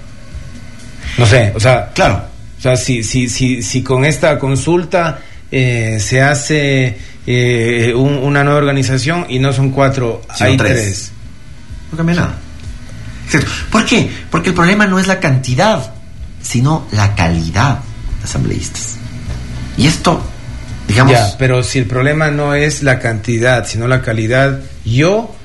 [1.17, 2.23] No sé, o sea, claro.
[2.57, 5.19] O sea, si, si, si, si con esta consulta
[5.51, 11.11] eh, se hace eh, una nueva organización y no son cuatro, hay tres.
[11.91, 12.35] No cambia nada.
[13.71, 14.09] ¿Por qué?
[14.29, 15.93] Porque el problema no es la cantidad,
[16.41, 17.79] sino la calidad
[18.19, 18.95] de asambleístas.
[19.77, 20.23] Y esto,
[20.93, 21.13] digamos...
[21.13, 25.35] Ya, pero si el problema no es la cantidad, sino la calidad, yo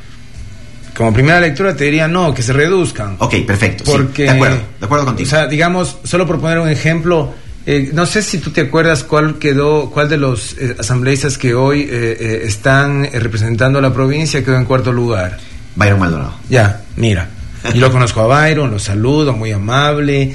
[0.99, 3.15] como primera lectura te diría no, que se reduzcan.
[3.21, 3.85] Ok, perfecto.
[3.85, 5.29] Porque, de acuerdo, de acuerdo contigo.
[5.29, 7.33] O sea, digamos, solo por poner un ejemplo,
[7.65, 11.55] eh, no sé si tú te acuerdas cuál quedó, cuál de los eh, asambleístas que
[11.55, 15.39] hoy eh, están representando a la provincia quedó en cuarto lugar.
[15.77, 16.35] Byron Maldonado.
[16.51, 17.29] Ya, mira.
[17.73, 20.35] Yo lo conozco a Byron, lo saludo, muy amable.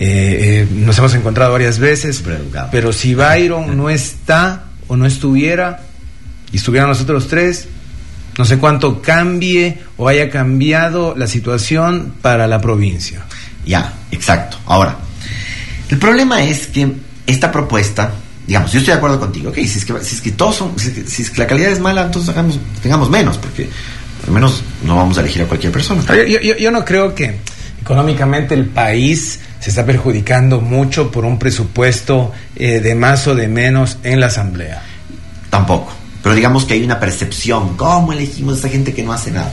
[0.00, 2.22] Nos hemos encontrado varias veces.
[2.70, 5.80] Pero si Byron no está o no estuviera,
[6.52, 7.68] y estuvieran nosotros tres,
[8.38, 13.22] no sé cuánto cambie o haya cambiado la situación para la provincia.
[13.66, 14.58] Ya, exacto.
[14.66, 14.96] Ahora,
[15.88, 16.92] el problema es que
[17.26, 18.12] esta propuesta,
[18.46, 20.78] digamos, yo estoy de acuerdo contigo, ok, si es que, si es que todos son,
[20.78, 23.68] si es, que, la calidad es mala, entonces hagamos, tengamos menos, porque
[24.26, 26.02] al menos no vamos a elegir a cualquier persona.
[26.58, 27.38] Yo, no creo que
[27.80, 33.46] económicamente el país se está perjudicando mucho por un presupuesto eh, de más o de
[33.46, 34.82] menos en la asamblea.
[35.50, 35.92] Tampoco,
[36.22, 39.52] pero digamos que hay una percepción, ¿cómo elegimos a esta gente que no hace nada?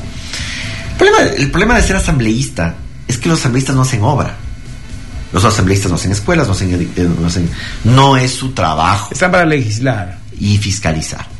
[0.91, 2.75] El problema, el problema de ser asambleísta
[3.07, 4.35] es que los asambleístas no hacen obra.
[5.33, 7.49] Los asambleístas no hacen escuelas, no hacen, eh, no hacen,
[7.83, 9.09] no es su trabajo.
[9.11, 10.17] Están para legislar.
[10.39, 11.36] Y fiscalizar.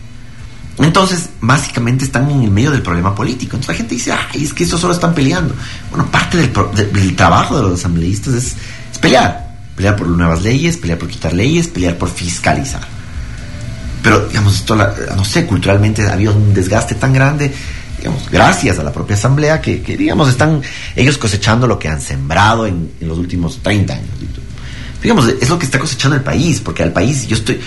[0.80, 3.56] Entonces, básicamente están en el medio del problema político.
[3.56, 5.56] Entonces la gente dice, ay, es que estos solo están peleando.
[5.90, 8.56] Bueno, parte del, trabajo de los asambleístas es,
[9.02, 9.48] pelear.
[9.76, 12.82] Pelear por nuevas leyes, pelear por quitar leyes, pelear por fiscalizar.
[14.04, 17.54] Pero, digamos, esto, no sé, culturalmente ha habido un desgaste tan grande
[17.98, 20.62] digamos, gracias a la propia asamblea que, digamos, están
[20.96, 24.10] ellos cosechando lo que han sembrado en, los últimos 30 años.
[25.02, 27.60] Digamos, es lo que está cosechando el país, porque al país yo estoy,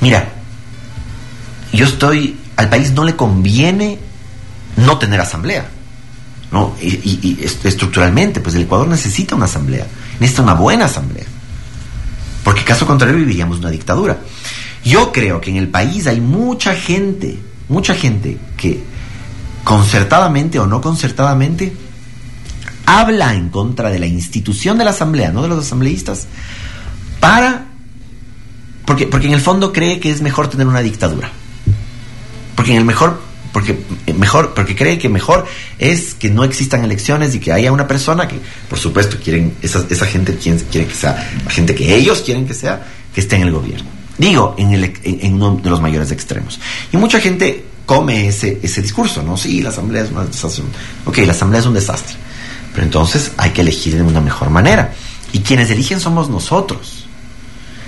[0.00, 0.28] mira,
[1.72, 3.98] yo estoy, al país no le conviene
[4.76, 5.66] no tener asamblea,
[6.50, 6.74] ¿no?
[6.80, 9.86] Y, estructuralmente, pues el Ecuador necesita una asamblea,
[10.20, 11.24] necesita una buena asamblea,
[12.42, 14.18] porque caso contrario viviríamos una dictadura.
[14.84, 17.38] Yo creo que en el país hay mucha gente,
[17.68, 18.82] mucha gente que
[19.64, 21.74] concertadamente o no concertadamente,
[22.86, 26.26] habla en contra de la institución de la asamblea, no de los asambleístas,
[27.18, 27.66] para...
[28.84, 31.30] Porque, porque en el fondo cree que es mejor tener una dictadura.
[32.54, 33.20] Porque en el mejor
[33.52, 33.78] porque
[34.16, 35.46] mejor porque cree que mejor
[35.78, 39.86] es que no existan elecciones y que haya una persona que por supuesto quieren esa,
[39.88, 42.84] esa gente quiere, quiere que sea la gente que ellos quieren que sea
[43.14, 43.88] que esté en el gobierno
[44.18, 46.58] digo en, el, en uno de los mayores extremos
[46.90, 49.36] y mucha gente come ese, ese discurso, ¿no?
[49.36, 50.66] Sí, la asamblea es un.
[51.04, 52.16] Ok, la asamblea es un desastre.
[52.72, 54.94] Pero entonces hay que elegir de una mejor manera.
[55.32, 57.06] Y quienes eligen somos nosotros.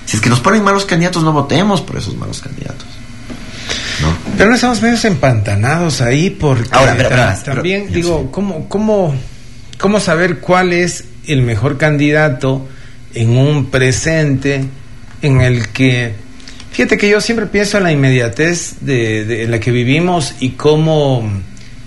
[0.05, 2.87] Si es que nos ponen malos candidatos, no votemos por esos malos candidatos.
[4.37, 8.31] Pero no estamos medio empantanados ahí porque Ahora, pero, pero, ta- pero, también digo.
[8.33, 9.15] ¿cómo, cómo,
[9.79, 12.67] ¿cómo saber cuál es el mejor candidato
[13.15, 14.65] en un presente
[15.23, 16.13] en el que,
[16.73, 20.51] fíjate que yo siempre pienso en la inmediatez de, de- en la que vivimos y
[20.51, 21.29] cómo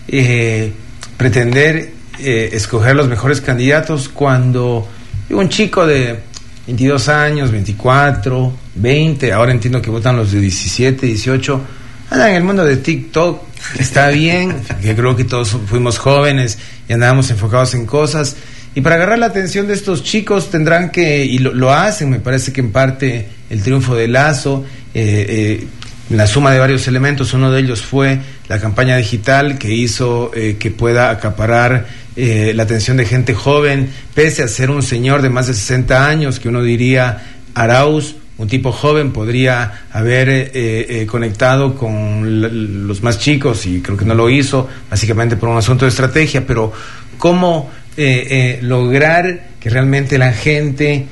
[0.07, 0.71] eh,
[1.17, 4.87] pretender eh, escoger los mejores candidatos cuando
[5.27, 6.19] digo, un chico de
[6.65, 11.61] 22 años, 24, 20, ahora entiendo que votan los de 17, 18,
[12.09, 13.41] anda en el mundo de TikTok,
[13.77, 16.57] está bien, que creo que todos fuimos jóvenes
[16.87, 18.35] y andábamos enfocados en cosas.
[18.75, 22.53] Y para agarrar la atención de estos chicos tendrán que, y lo, hacen, me parece
[22.53, 25.25] que en parte el triunfo de Lazo, eh,
[25.61, 25.67] eh,
[26.09, 30.57] la suma de varios elementos, uno de ellos fue la campaña digital que hizo eh,
[30.59, 35.29] que pueda acaparar eh, la atención de gente joven, pese a ser un señor de
[35.29, 41.05] más de 60 años, que uno diría Arauz, un tipo joven podría haber eh, eh,
[41.05, 45.85] conectado con los más chicos y creo que no lo hizo, básicamente por un asunto
[45.85, 46.71] de estrategia, pero
[47.17, 51.05] cómo eh, eh, lograr que realmente la gente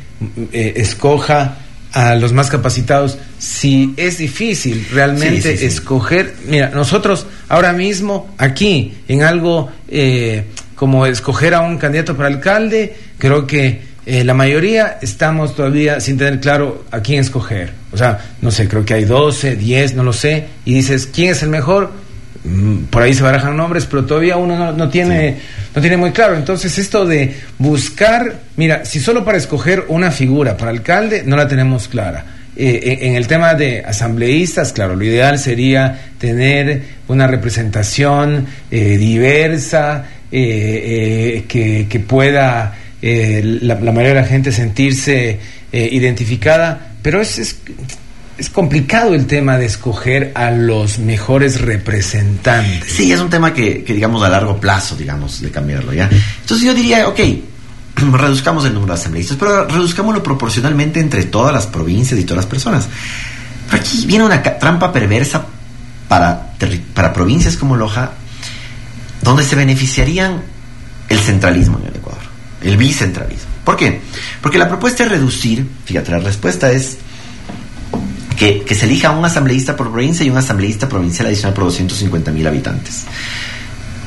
[0.53, 1.57] eh, escoja
[1.91, 5.65] a los más capacitados si es difícil realmente Sí, sí, sí.
[5.65, 10.43] escoger mira nosotros ahora mismo aquí en algo eh,
[10.75, 16.17] como escoger a un candidato para alcalde creo que eh, la mayoría estamos todavía sin
[16.17, 20.03] tener claro a quién escoger o sea no sé creo que hay 12 10 no
[20.03, 21.91] lo sé y dices quién es el mejor
[22.47, 25.37] Mm, por ahí se barajan nombres, pero todavía uno no, no tiene
[25.75, 26.35] no tiene muy claro.
[26.35, 31.47] Entonces esto de buscar, mira, si solo para escoger una figura para alcalde no la
[31.47, 32.25] tenemos clara.
[32.55, 38.97] Eh, en, en el tema de asambleístas, claro, lo ideal sería tener una representación eh,
[38.97, 40.39] diversa eh,
[41.39, 45.39] eh, que, que pueda eh, la, mayoría de la gente sentirse
[45.71, 47.57] eh, identificada, pero es,
[48.37, 52.91] es complicado el tema de escoger a los mejores representantes.
[52.91, 56.09] Sí, es un tema que, digamos, a largo plazo, digamos, de cambiarlo, ¿ya?
[56.41, 57.19] Entonces yo diría, ok,
[58.13, 62.45] reduzcamos el número de asambleístas, pero reduzcámoslo proporcionalmente entre todas las provincias y todas las
[62.45, 62.87] personas.
[63.69, 65.45] Pero aquí viene una trampa perversa
[66.07, 66.53] para,
[66.93, 68.11] para provincias como Loja,
[69.23, 70.43] donde se beneficiarían
[71.09, 72.21] el centralismo en el Ecuador,
[72.67, 73.47] el bicentralismo.
[73.63, 74.01] ¿Por qué?
[74.41, 76.97] Porque la propuesta es reducir, fíjate, la respuesta es
[78.37, 82.31] que, que se elija un asambleísta por provincia y un asambleísta provincial adicional por 250
[82.31, 83.05] mil habitantes.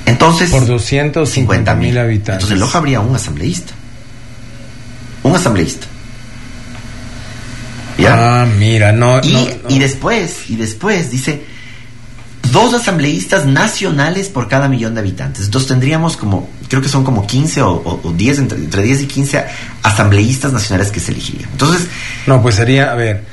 [0.06, 2.34] Entonces, Por 250 mil habitantes.
[2.34, 3.72] Entonces en Loja habría un asambleísta.
[5.22, 5.86] Un asambleísta.
[7.98, 8.42] ¿Ya?
[8.42, 9.20] Ah, mira, no.
[9.22, 9.46] y, no, no.
[9.68, 11.44] y después, y después dice
[12.50, 15.44] dos asambleístas nacionales por cada millón de habitantes.
[15.46, 19.02] Entonces tendríamos como, creo que son como 15 o, o- o 10, entre, entre 10
[19.02, 19.44] y 15
[19.82, 21.48] asambleístas nacionales que se elegirían.
[21.52, 21.86] Entonces,
[22.26, 23.24] No, pues sería, a ver,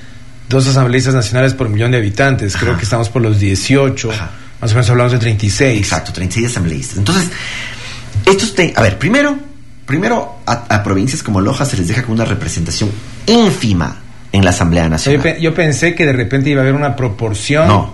[0.50, 2.56] dos asambleístas nacionales por millón de habitantes.
[2.56, 2.80] Creo Ajá.
[2.80, 4.12] que estamos por los 18.
[4.12, 4.32] Ajá.
[4.62, 5.78] Más o menos hablamos de 36.
[5.80, 6.98] Exacto, 36 asambleístas.
[6.98, 7.30] Entonces,
[8.26, 9.38] estos te, a ver, primero,
[9.86, 12.90] primero a, a provincias como Loja se les deja con una representación
[13.26, 13.98] ínfima
[14.32, 15.22] en la Asamblea yo, Nacional.
[15.22, 17.68] pe- yo pensé que de repente iba a haber una proporción.
[17.68, 17.94] No,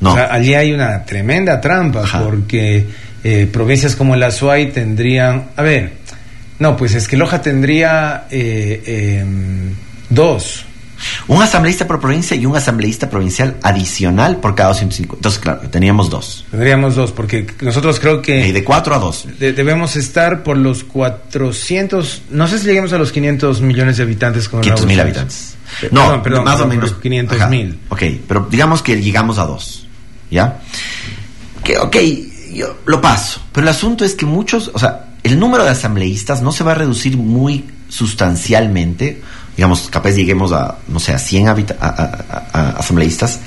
[0.00, 0.12] no.
[0.12, 2.22] O sea, allí hay una tremenda trampa Ajá.
[2.22, 2.86] porque
[3.22, 5.92] eh, provincias como la Azuay tendrían, a ver,
[6.58, 9.74] no, pues es que Loja tendría eh, em,
[10.10, 10.64] dos.
[11.26, 15.16] Un asambleísta por provincia y un asambleísta provincial adicional por cada 250.
[15.16, 16.46] Entonces, claro, teníamos dos.
[16.50, 19.26] Tendríamos dos porque nosotros creo Y que de cuatro a dos.
[19.38, 24.04] de- debemos estar por los 400, no sé si lleguemos a los 500 millones de
[24.04, 25.56] habitantes con el 500 mil habitantes.
[25.90, 26.92] No, perdón, perdón, más o menos.
[26.92, 27.48] por 500 Ajá.
[27.48, 27.78] mil.
[27.88, 29.83] Ok, pero digamos que llegamos a dos.
[30.34, 30.60] ¿Ya?
[31.62, 31.96] Que, ok,
[32.52, 33.40] yo lo paso.
[33.52, 36.72] Pero el asunto es que muchos, o sea, el número de asambleístas no se va
[36.72, 39.22] a reducir muy sustancialmente.
[39.56, 43.38] Digamos, capaz lleguemos a, no sé, a 100 habita- a- a- a- a asambleístas.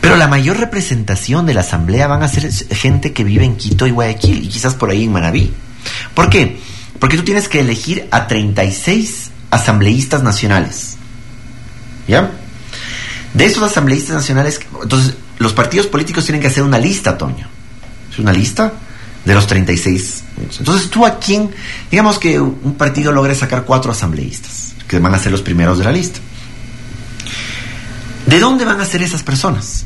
[0.00, 3.86] Pero la mayor representación de la asamblea van a ser gente que vive en Quito
[3.86, 5.52] y Guayaquil y quizás por ahí en Manabí.
[6.14, 6.60] ¿Por qué?
[7.00, 10.96] Porque tú tienes que elegir a 36 asambleístas nacionales.
[12.06, 12.30] ¿Ya?
[13.34, 17.46] De esos asambleístas nacionales, entonces los partidos políticos tienen que hacer una lista, Toño.
[18.10, 18.72] Es una lista
[19.24, 20.24] de los 36.
[20.58, 21.50] Entonces tú a quién,
[21.90, 25.84] digamos que un partido logre sacar cuatro asambleístas, que van a ser los primeros de
[25.84, 26.20] la lista.
[28.26, 29.84] ¿De dónde van a ser esas personas?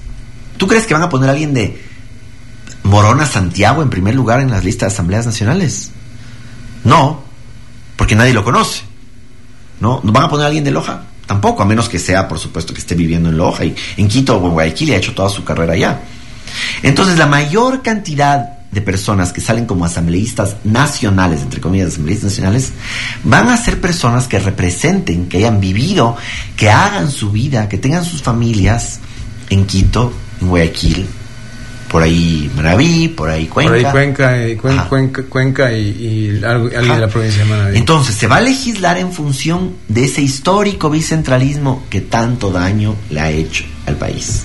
[0.56, 1.82] ¿Tú crees que van a poner a alguien de
[2.82, 5.90] Morona Santiago en primer lugar en las listas de asambleas nacionales?
[6.84, 7.24] No,
[7.96, 8.82] porque nadie lo conoce.
[9.80, 10.00] ¿No?
[10.04, 11.04] ¿No van a poner a alguien de Loja?
[11.30, 14.36] Tampoco, a menos que sea, por supuesto, que esté viviendo en Loja y en Quito
[14.36, 16.00] o en Guayaquil y ha hecho toda su carrera allá.
[16.82, 22.72] Entonces, la mayor cantidad de personas que salen como asambleístas nacionales, entre comillas, asambleístas nacionales,
[23.22, 26.16] van a ser personas que representen, que hayan vivido,
[26.56, 28.98] que hagan su vida, que tengan sus familias
[29.50, 31.06] en Quito, en Guayaquil,
[31.90, 33.70] por ahí Maraví, por ahí Cuenca.
[33.70, 37.76] Por ahí Cuenca, y, Cuenca, Cuenca, Cuenca y, y algo, de la provincia de Maraví.
[37.76, 43.20] Entonces, se va a legislar en función de ese histórico bicentralismo que tanto daño le
[43.20, 44.44] ha hecho al país.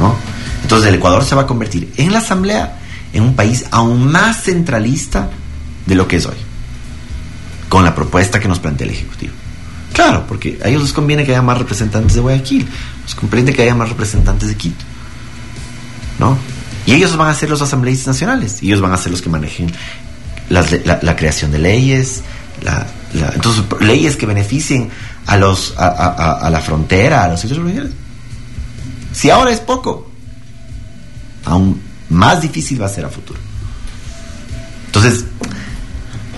[0.00, 0.16] ¿No?
[0.62, 2.78] Entonces, el Ecuador se va a convertir en la Asamblea
[3.12, 5.28] en un país aún más centralista
[5.84, 6.36] de lo que es hoy,
[7.68, 9.34] con la propuesta que nos plantea el Ejecutivo.
[9.92, 12.66] Claro, porque a ellos les conviene que haya más representantes de Guayaquil,
[13.04, 14.95] les conviene que haya más representantes de Quito.
[16.18, 16.36] ¿No?
[16.86, 19.28] Y ellos van a ser los asambleístas nacionales, y ellos van a ser los que
[19.28, 19.72] manejen
[20.48, 22.22] la, creación de leyes,
[23.34, 24.90] entonces leyes que beneficien
[25.26, 27.60] a los a, la frontera, a los sitios.
[29.12, 30.10] Si ahora es poco,
[31.44, 33.40] aún más difícil va a ser a futuro.
[34.86, 35.24] Entonces,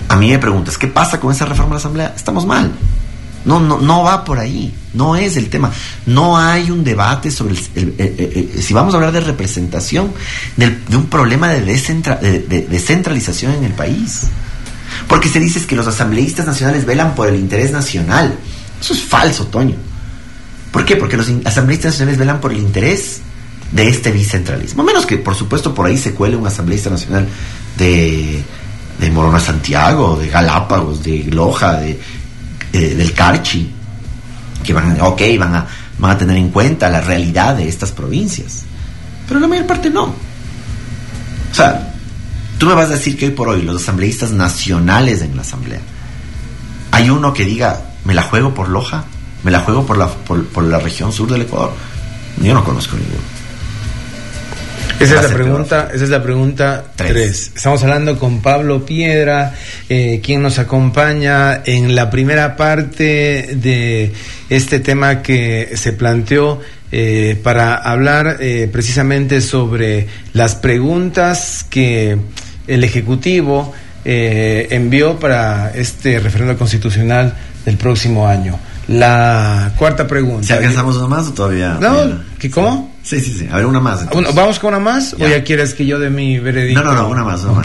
[0.07, 2.13] a mí me preguntas, ¿qué pasa con esa reforma de la Asamblea?
[2.15, 2.71] Estamos mal.
[3.45, 4.73] No, no, no va por ahí.
[4.93, 5.71] No es el tema.
[6.05, 10.11] No hay un debate sobre el, si vamos a hablar de representación
[10.57, 14.27] de un problema de, de, descentralización en el país.
[15.07, 18.37] Porque se dice que los asambleístas nacionales velan por el interés nacional.
[18.79, 19.75] Eso es falso, Toño.
[20.71, 20.95] ¿Por qué?
[20.95, 23.21] Porque los asambleístas nacionales velan por el interés
[23.71, 24.83] de este bicentralismo.
[24.83, 27.27] Menos que, por supuesto, por ahí se cuele un asambleísta nacional
[27.77, 28.43] de,
[28.99, 31.99] de Morona Santiago, de Galápagos, de Loja, de,
[32.73, 33.69] eh, del Carchi,
[34.63, 35.67] que van, ok, van a,
[35.97, 38.63] van a tener en cuenta la realidad de estas provincias.
[39.27, 40.03] Pero la mayor parte no.
[40.03, 41.93] O sea,
[42.57, 45.81] tú me vas a decir que hoy por hoy los asambleístas nacionales en la asamblea,
[46.91, 49.05] hay uno que diga, me la juego por Loja,
[49.43, 51.73] me la juego por la, por, por la región sur del Ecuador.
[52.41, 53.38] Yo no conozco ninguno.
[54.99, 57.51] Esa es, la pregunta, esa es la pregunta 3.
[57.55, 59.55] Estamos hablando con Pablo Piedra,
[59.87, 64.11] eh, quien nos acompaña en la primera parte de
[64.49, 66.59] este tema que se planteó
[66.91, 72.17] eh, para hablar eh, precisamente sobre las preguntas que
[72.67, 73.73] el Ejecutivo
[74.03, 78.59] envió para este referendo constitucional del próximo año.
[78.89, 80.47] La cuarta pregunta.
[80.47, 81.77] ¿Si alcanzamos una más o todavía?
[81.79, 82.91] No, ¿qué, ¿cómo?
[82.91, 83.47] Sí, sí, sí.
[83.51, 84.05] A ver, una más.
[84.33, 85.13] ¿Vamos con una más?
[85.13, 86.83] ¿O ya quieres que yo dé mi veredicto?
[86.83, 87.43] No, no, no, una más.
[87.43, 87.63] Una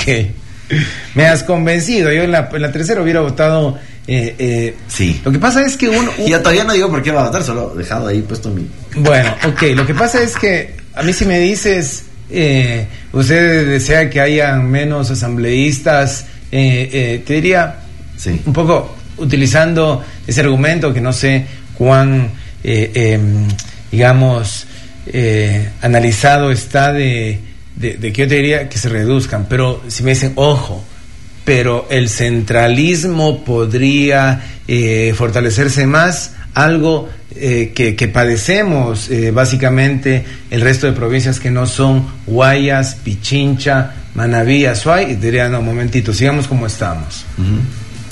[1.14, 2.12] Me has convencido.
[2.12, 3.78] Yo en la, en la tercera hubiera votado.
[4.06, 5.20] Eh, eh, sí.
[5.24, 6.10] Lo que pasa es que uno.
[6.18, 8.66] Y todavía no digo por qué va a votar, solo dejado ahí puesto mi.
[8.96, 9.62] Bueno, ok.
[9.74, 12.04] Lo que pasa es que a mí si me dices.
[12.30, 16.26] Eh, usted desea que haya menos asambleístas.
[16.50, 17.76] Eh, te diría.
[18.16, 18.40] Sí.
[18.46, 22.30] Un poco utilizando ese argumento que no sé cuán,
[22.62, 23.48] eh, em,
[23.90, 24.66] digamos,
[25.06, 27.40] eh, analizado está de,
[27.76, 30.84] de, que yo te diría que se reduzcan, pero si me dicen, ojo,
[31.44, 40.92] pero el centralismo podría eh, fortalecerse más, algo que, que, padecemos básicamente el resto de
[40.92, 47.24] provincias que no son Guayas, Pichincha, Manaví, Azuay, y diría, no, momentito, sigamos como estamos.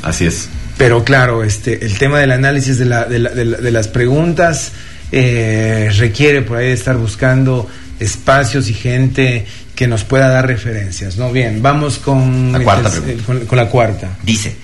[0.03, 0.49] Así es.
[0.77, 4.73] Pero claro, este, el tema del análisis de, la, de, la, de, las preguntas
[5.13, 7.69] eh, requiere por ahí de estar buscando
[8.01, 11.17] espacios y gente que nos pueda dar referencias.
[11.17, 11.31] ¿no?
[11.31, 12.91] Bien, vamos con la cuarta.
[13.27, 14.19] con, la cuarta.
[14.23, 14.57] Dice,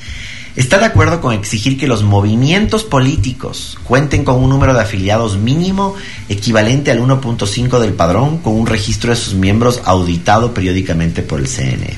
[0.57, 5.39] ¿está de acuerdo con exigir que los movimientos políticos cuenten con un número de afiliados
[5.39, 5.95] mínimo
[6.29, 11.47] equivalente al 1.5 del padrón con un registro de sus miembros auditado periódicamente por el
[11.47, 11.97] CNE?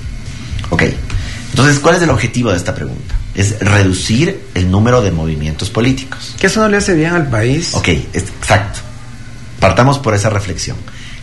[0.71, 0.85] Ok,
[1.51, 3.20] entonces, ¿cuál es el objetivo de esta pregunta?
[3.35, 6.35] Es reducir el número de movimientos políticos.
[6.39, 7.75] ¿Que eso no le hace bien al país?
[7.75, 8.81] Ok, exacto.
[9.59, 10.77] Partamos por esa reflexión.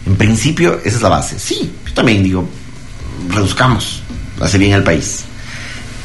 [0.05, 1.39] En principio, esa es la base.
[1.39, 2.47] Sí, yo también digo,
[3.29, 4.01] reduzcamos,
[4.39, 5.25] hace bien al país.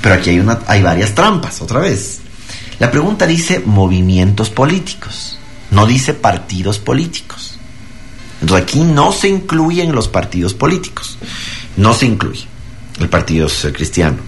[0.00, 2.20] Pero aquí hay, una, hay varias trampas, otra vez.
[2.78, 5.38] La pregunta dice movimientos políticos,
[5.70, 7.56] no dice partidos políticos.
[8.40, 11.16] Entonces aquí no se incluyen los partidos políticos.
[11.76, 12.46] No se incluye
[13.00, 14.18] el Partido Cristiano,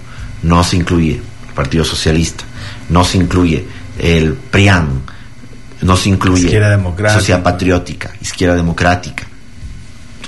[0.43, 1.21] no se incluye
[1.55, 2.45] Partido Socialista,
[2.89, 3.67] no se incluye
[3.99, 5.03] el PRIAN,
[5.83, 6.61] no se incluye
[7.13, 9.25] Sociedad Patriótica, Izquierda Democrática,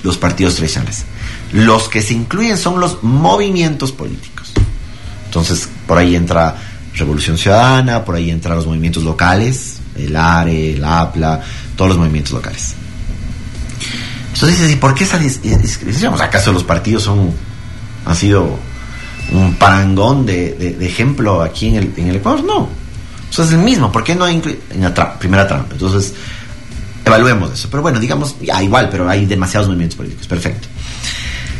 [0.02, 1.04] los partidos tradicionales.
[1.52, 4.52] Los que se incluyen son los movimientos políticos.
[5.26, 6.56] Entonces, por ahí entra
[6.94, 11.42] Revolución Ciudadana, por ahí entran los movimientos locales, el ARE, el APLA,
[11.76, 12.74] todos los movimientos locales.
[14.32, 16.20] Entonces, ¿y por qué esa discriminación?
[16.20, 17.32] ¿Acaso los partidos son,
[18.04, 18.58] han sido
[19.32, 22.68] un parangón de, ejemplo aquí en el, en el Ecuador, no.
[23.30, 25.72] Eso es el mismo, ¿por qué no incluye en la primera trampa?
[25.72, 26.14] Entonces,
[27.04, 27.68] evaluemos eso.
[27.70, 30.68] Pero bueno, digamos, ya igual, pero hay demasiados movimientos políticos, perfecto.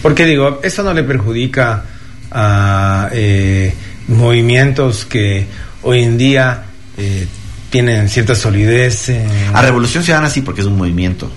[0.03, 1.85] Porque digo, eso no le perjudica
[2.31, 3.75] a eh,
[4.09, 5.47] movimientos que
[5.83, 6.65] hoy en día
[6.97, 7.27] eh,
[7.71, 9.11] tienen cierta solidez.
[9.53, 11.31] A Revolución Ciudadana sí, porque es un movimiento.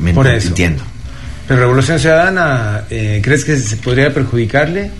[0.00, 0.48] Me Por eso.
[0.48, 0.82] Entiendo.
[1.46, 4.90] Pero Revolución Ciudadana, eh, ¿crees que se podría perjudicarle?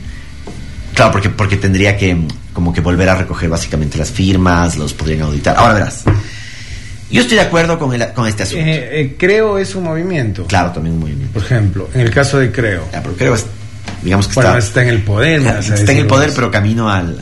[0.98, 5.22] Claro, porque, porque tendría que como que volver a recoger básicamente las firmas, los podrían
[5.22, 5.56] auditar.
[5.56, 6.02] Ahora verás.
[7.08, 8.64] Yo estoy de acuerdo con, el, con este asunto.
[8.66, 10.44] Eh, creo es un movimiento.
[10.46, 11.34] Claro, también un movimiento.
[11.34, 12.88] Por ejemplo, en el caso de Creo.
[12.92, 13.46] Ya, pero Creo es,
[14.02, 15.40] digamos que está, está en el poder.
[15.60, 17.16] Está en el poder, pero camino al...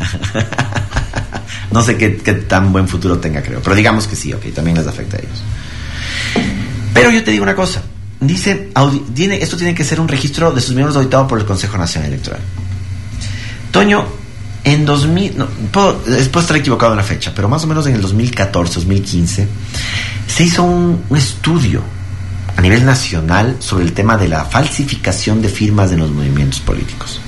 [1.70, 4.78] no sé qué, qué, tan buen futuro tenga Creo, pero digamos que sí, ok, también
[4.78, 5.42] les afecta a ellos.
[6.94, 7.82] Pero yo te digo una cosa.
[8.20, 8.70] Dice,
[9.14, 12.08] tiene, esto tiene que ser un registro de sus miembros auditado por el Consejo Nacional
[12.08, 12.40] Electoral.
[13.76, 14.06] Toño,
[14.64, 18.00] en 2000, no, puedo, estar equivocado en la fecha, pero más o menos en el
[18.00, 19.48] 2014, 2015,
[20.26, 21.82] se hizo un, estudio
[22.56, 27.20] a nivel nacional sobre el tema de la falsificación de firmas en los movimientos políticos.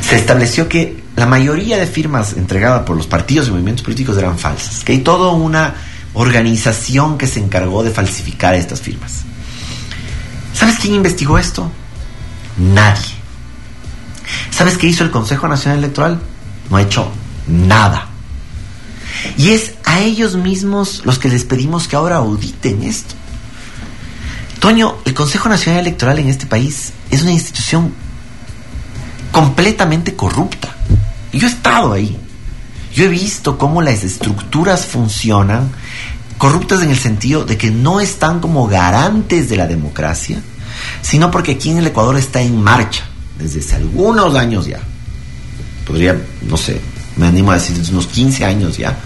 [0.00, 4.38] Se estableció que la mayoría de firmas entregadas por los partidos y movimientos políticos eran
[4.38, 5.74] falsas, que hay toda una
[6.14, 9.24] organización que se encargó de falsificar estas firmas.
[10.54, 11.72] ¿Sabes quién investigó esto?
[12.56, 13.17] Nadie.
[14.50, 16.20] ¿Sabes qué hizo el Consejo Nacional Electoral?
[16.70, 17.10] No ha hecho
[17.46, 18.08] nada.
[19.36, 23.14] Y es a ellos mismos los que les pedimos que ahora auditen esto.
[24.60, 27.92] Toño, el Consejo Nacional Electoral en este país es una institución
[29.30, 30.74] completamente corrupta.
[31.32, 32.18] Yo he estado ahí.
[32.94, 35.70] Yo he visto cómo las estructuras funcionan,
[36.38, 40.40] corruptas en el sentido de que no están como garantes de la democracia,
[41.02, 43.07] sino porque aquí en el Ecuador está en marcha
[43.38, 44.80] desde hace algunos años ya,
[45.86, 46.80] podría, no sé,
[47.16, 48.98] me animo a decir desde unos 15 años ya,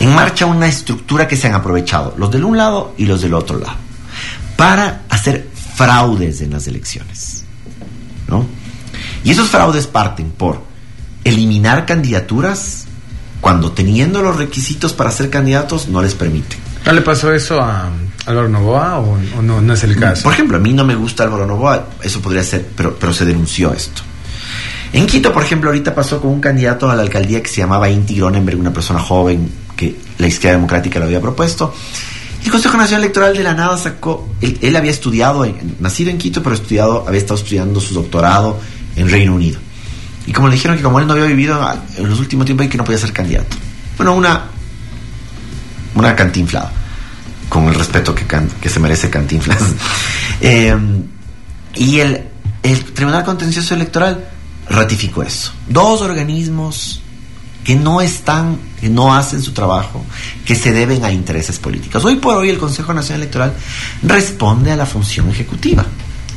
[0.00, 3.34] en marcha una estructura que se han aprovechado, los del un lado y los del
[3.34, 3.76] otro lado,
[4.56, 7.44] para hacer fraudes en las elecciones.
[8.28, 8.46] ¿no?
[9.24, 10.62] Y esos fraudes parten por
[11.24, 12.86] eliminar candidaturas
[13.40, 16.65] cuando teniendo los requisitos para ser candidatos no les permiten.
[16.86, 17.90] ¿No le pasó eso a
[18.26, 20.22] Álvaro Novoa o, no, es el caso?
[20.22, 23.24] Por ejemplo, a mí no me gusta Álvaro Novoa, eso podría ser, pero, pero se
[23.24, 24.02] denunció esto.
[24.92, 27.90] En Quito, por ejemplo, ahorita pasó con un candidato a la alcaldía que se llamaba
[27.90, 31.74] Inti Gronenberg, una persona joven que la izquierda democrática le había propuesto.
[32.44, 35.44] El Consejo Nacional Electoral de la nada sacó, él, había estudiado,
[35.80, 38.60] nacido en Quito, pero estudiado, había estado estudiando su doctorado
[38.94, 39.58] en Reino Unido.
[40.24, 41.60] Y como le dijeron que como él no había vivido
[41.96, 43.56] en los últimos tiempos y que no podía ser candidato.
[43.96, 44.55] Bueno, una
[45.96, 46.70] una cantinflada,
[47.48, 48.24] con el respeto que,
[48.60, 49.62] que se merece Cantinflas.
[50.38, 50.76] Eh,
[51.76, 52.24] y el,
[52.62, 54.28] el Tribunal Contencioso Electoral
[54.68, 55.50] ratificó eso.
[55.66, 57.00] Dos organismos
[57.64, 60.04] que no están, que no hacen su trabajo,
[60.44, 62.04] que se deben a intereses políticos.
[62.04, 63.54] Hoy por hoy el Consejo Nacional Electoral
[64.02, 65.86] responde a la función ejecutiva.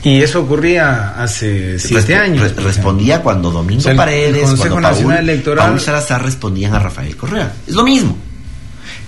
[0.01, 2.55] Y eso ocurría hace siete años.
[2.55, 5.67] respondía cuando Domingo Paredes, cuando Nacional Electoral...
[5.67, 7.53] Paul Salazar respondían a Rafael Correa.
[7.67, 8.15] Es lo mismo.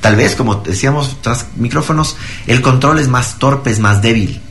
[0.02, 4.42] Tal vez, como decíamos tras micrófonos, el control es más torpe, es más débil.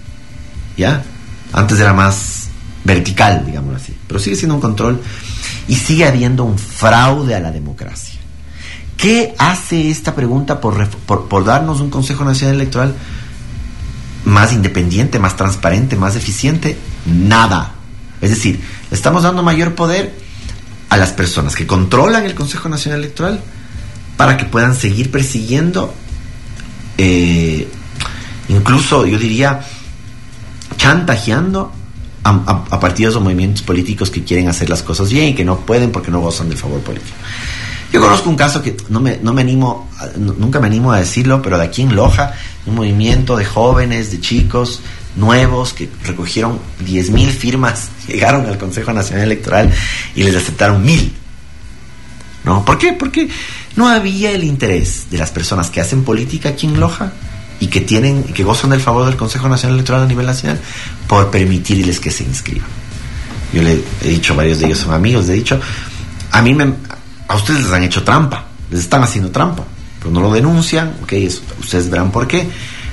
[0.76, 1.05] ¿Ya?
[1.53, 2.48] Antes era más
[2.84, 3.96] vertical, digamos así.
[4.07, 5.03] Pero sigue siendo un control
[5.66, 8.20] y sigue habiendo un fraude a la democracia.
[8.96, 12.94] ¿Qué hace esta pregunta por, por, darnos un Consejo Nacional Electoral
[14.24, 16.78] más independiente, más transparente, más eficiente?
[17.07, 17.72] Nada.
[18.20, 20.14] Es decir, estamos dando mayor poder
[20.90, 23.40] a las personas que controlan el Consejo Nacional Electoral
[24.21, 25.95] para que puedan seguir persiguiendo,
[26.99, 27.66] eh,
[28.51, 29.62] incluso yo diría,
[30.77, 31.73] chantajeando
[32.23, 35.91] a, partidos o movimientos políticos que quieren hacer las cosas bien y que no pueden
[35.91, 37.16] porque no gozan del favor político.
[37.95, 41.41] Yo conozco un caso que no me, no me animo, nunca me animo a decirlo,
[41.41, 42.35] pero de aquí en Loja,
[42.66, 44.83] un movimiento de jóvenes, de chicos
[45.16, 49.73] nuevos que recogieron 10.000 firmas, llegaron al Consejo Nacional Electoral
[50.14, 51.16] y les aceptaron mil.
[52.45, 52.64] ¿No?
[52.64, 52.95] ¿Por qué?
[52.95, 53.29] Porque
[53.81, 57.12] no había el interés de las personas que hacen política aquí en Loja
[57.61, 60.61] y que tienen que gozan del favor del Consejo Nacional Electoral a nivel nacional
[61.09, 62.68] por permitirles que se inscriban.
[63.55, 65.59] Yo le he dicho, varios de ellos son amigos, le he dicho,
[66.31, 66.74] a mí me,
[67.26, 69.64] a ustedes les han hecho trampa, les están haciendo trampa,
[69.99, 71.14] pero no lo denuncian, ok,
[71.59, 72.51] ustedes verán por qué,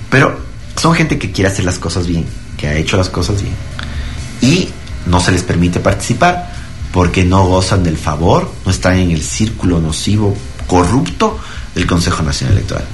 [0.10, 0.40] pero
[0.78, 2.26] son gente que quiere hacer las cosas bien,
[2.58, 3.56] que ha hecho las cosas bien
[4.40, 4.70] y
[5.06, 6.50] no se les permite participar
[6.94, 10.34] porque no gozan del favor, no están en el círculo nocivo
[10.68, 11.40] corrupto
[11.74, 12.86] del Consejo Nacional Electoral.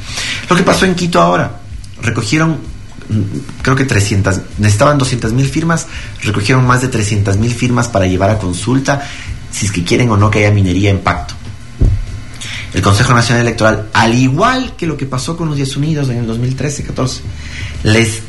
[0.50, 1.60] Lo que pasó en Quito ahora,
[2.02, 5.88] recogieron mm, creo que 300, necesitaban 200 mil firmas,
[6.22, 9.08] recogieron más de 300 mil firmas para llevar a consulta
[9.52, 11.36] si es que quieren o no que haya minería en pacto.
[12.74, 16.18] El Consejo Nacional Electoral, al igual que lo que pasó con los Días Unidos en
[16.18, 17.20] el 2013-14,
[17.84, 18.24] les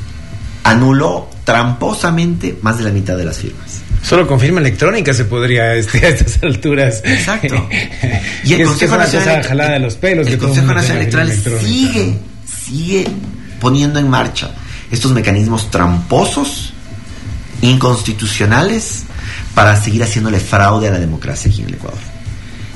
[0.64, 3.83] anuló tramposamente más de la mitad de las firmas.
[4.04, 7.00] Solo con firma electrónica se podría este, a estas alturas.
[7.04, 7.68] Exacto.
[8.44, 13.06] y el Consejo Nacional, de los pelos el Consejo Nacional Electoral sigue, sigue
[13.60, 14.50] poniendo en marcha
[14.90, 16.74] estos mecanismos tramposos,
[17.62, 19.04] inconstitucionales,
[19.54, 21.98] para seguir haciéndole fraude a la democracia aquí en el Ecuador.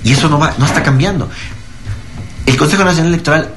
[0.04, 1.28] Y eso no va, no está cambiando.
[2.46, 3.52] El Consejo Nacional Electoral,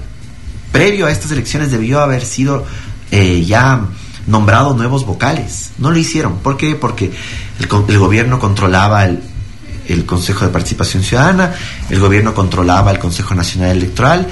[0.74, 2.66] previo a estas elecciones, debió haber sido
[3.12, 3.80] eh, ya
[4.28, 5.72] nombrado nuevos vocales.
[5.78, 6.40] No lo hicieron.
[6.40, 6.76] ¿Por qué?
[6.76, 7.12] Porque
[7.60, 9.20] el, gobierno controlaba el,
[9.88, 11.54] el, Consejo de Participación Ciudadana,
[11.90, 14.28] el gobierno controlaba el Consejo Nacional Electoral.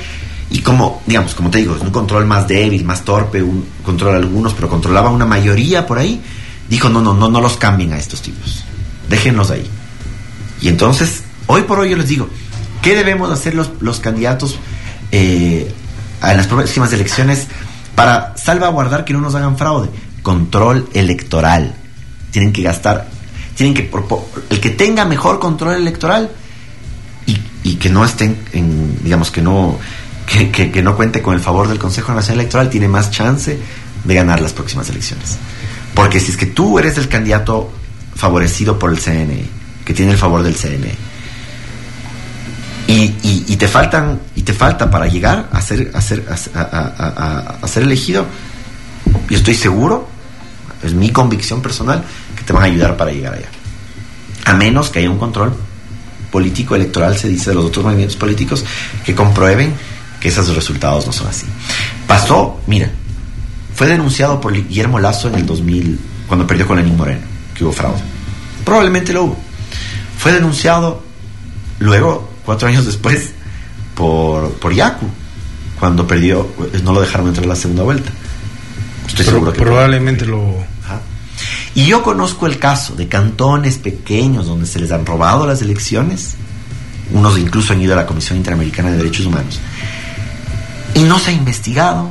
[0.52, 4.54] Y como, digamos, como te digo, un control más débil, más torpe, un control algunos,
[4.54, 6.22] pero controlaba una mayoría por ahí.
[6.68, 8.64] Dijo, no, no, no, no los cambien a estos tipos.
[9.10, 9.70] Déjenlos ahí.
[10.62, 12.28] Y entonces, hoy por hoy yo les digo,
[12.82, 14.58] ¿qué debemos hacer los, los candidatos
[15.12, 15.72] eh,
[16.22, 17.48] a las próximas elecciones?
[18.00, 19.90] Para salvaguardar que no nos hagan fraude.
[20.22, 21.76] Control electoral.
[22.32, 23.10] Tienen que gastar,
[23.56, 23.92] tienen que,
[24.50, 26.32] el que tenga mejor control electoral
[27.26, 29.78] y, que no estén, en, digamos, que no,
[30.26, 33.60] que, no cuente con el favor del Consejo Nacional Electoral, tiene más chance
[34.06, 35.38] de ganar las próximas elecciones.
[35.94, 37.70] Porque si es que tú eres el candidato
[38.16, 39.44] favorecido por el CNE,
[39.84, 40.96] que tiene el favor del CNE,
[42.92, 48.26] y, te faltan y te falta para llegar a ser a ser a, ser elegido.
[49.30, 50.08] Yo estoy seguro
[50.84, 52.04] es mi convicción personal
[52.36, 53.50] que te van a ayudar para llegar allá.
[54.46, 55.54] A menos que haya un control
[56.32, 58.64] político electoral se dice de los otros movimientos políticos
[59.06, 59.74] que comprueben
[60.20, 61.46] que esos resultados no son así.
[62.08, 62.90] Pasó mira
[63.76, 67.22] fue denunciado por Guillermo Lazo en el 2000 cuando perdió con Lenín Moreno
[67.54, 68.02] que hubo fraude.
[68.66, 69.38] Probablemente lo hubo.
[70.18, 71.04] Fue denunciado
[71.80, 73.30] luego cuatro años después
[73.94, 75.06] por, por Yaku,
[75.80, 76.50] cuando perdió,
[76.84, 78.10] no lo dejaron entrar a la segunda vuelta.
[79.08, 80.56] Estoy seguro que probablemente lo...
[81.76, 86.38] Y yo conozco el caso de cantones pequeños donde se les han robado las elecciones,
[87.12, 89.60] unos incluso han ido a la Comisión Interamericana de Derechos Humanos,
[90.96, 92.10] y no se ha investigado,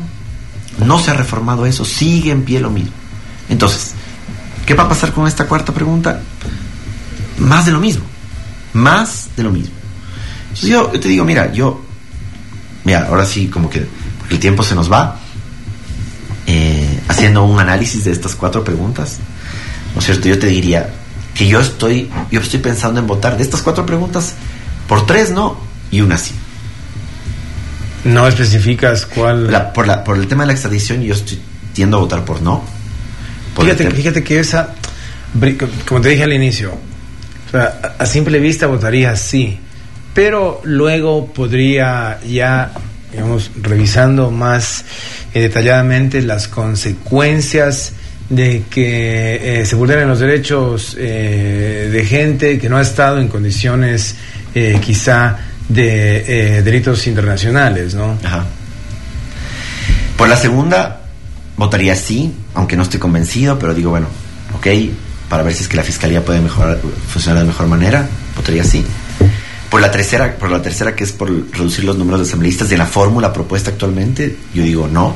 [0.86, 2.92] no se ha reformado eso, sigue en pie lo mismo.
[3.48, 3.94] Entonces,
[4.66, 6.20] ¿qué va a pasar con esta cuarta pregunta?
[7.38, 8.04] Más de lo mismo,
[8.72, 9.77] más de lo mismo
[10.62, 11.80] yo, te digo, mira, yo,
[12.84, 13.86] mira, ahora sí, como que
[14.30, 15.18] el tiempo se nos va,
[16.46, 19.18] eh, haciendo un análisis de estas cuatro preguntas,
[19.94, 20.28] ¿no es cierto?
[20.28, 20.90] Yo te diría
[21.34, 24.34] que yo estoy, yo estoy pensando en votar de estas cuatro preguntas
[24.88, 26.34] por tres no y una sí.
[28.04, 29.72] No especificas cuál.
[29.74, 31.40] por, la, por el tema de la extradición, yo estoy
[31.74, 32.64] tiendo a votar por no.
[33.56, 34.74] fíjate, fíjate que esa,
[35.86, 36.72] como te dije al inicio,
[37.98, 39.60] a simple vista votaría sí
[40.14, 42.72] pero luego podría ya,
[43.12, 44.84] digamos, revisando más
[45.34, 47.92] eh, detalladamente las consecuencias
[48.28, 53.28] de que eh, se vulneren los derechos eh, de gente que no ha estado en
[53.28, 54.16] condiciones
[54.80, 55.36] quizá
[55.68, 58.18] de delitos internacionales, ¿no?
[58.24, 58.44] Ajá.
[60.16, 61.02] Por la segunda,
[61.56, 64.08] votaría sí, aunque no estoy convencido, pero digo, bueno,
[64.56, 64.66] ok,
[65.28, 68.84] para ver si es que la fiscalía puede mejorar, funcionar de mejor manera, votaría sí.
[69.70, 72.78] Por la tercera, por la tercera que es por reducir los números de asambleístas de
[72.78, 75.14] la fórmula propuesta actualmente, yo digo no.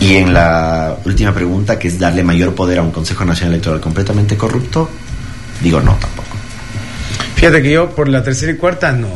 [0.00, 3.80] Y en la última pregunta, que es darle mayor poder a un Consejo Nacional Electoral
[3.80, 4.88] completamente corrupto,
[5.60, 6.28] digo no tampoco.
[7.34, 9.08] Fíjate que yo por la tercera y cuarta no.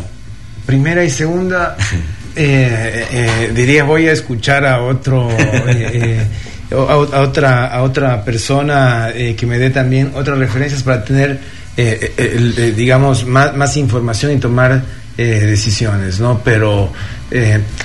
[0.66, 1.76] Primera y segunda
[2.36, 6.26] eh, eh, diría voy a escuchar a otro eh,
[6.70, 11.38] a, otra a otra persona que me dé también otras referencias para tener
[11.76, 14.82] eh, eh, eh, digamos, más, más, información y tomar
[15.16, 16.40] decisiones, ¿no?
[16.44, 16.92] Pero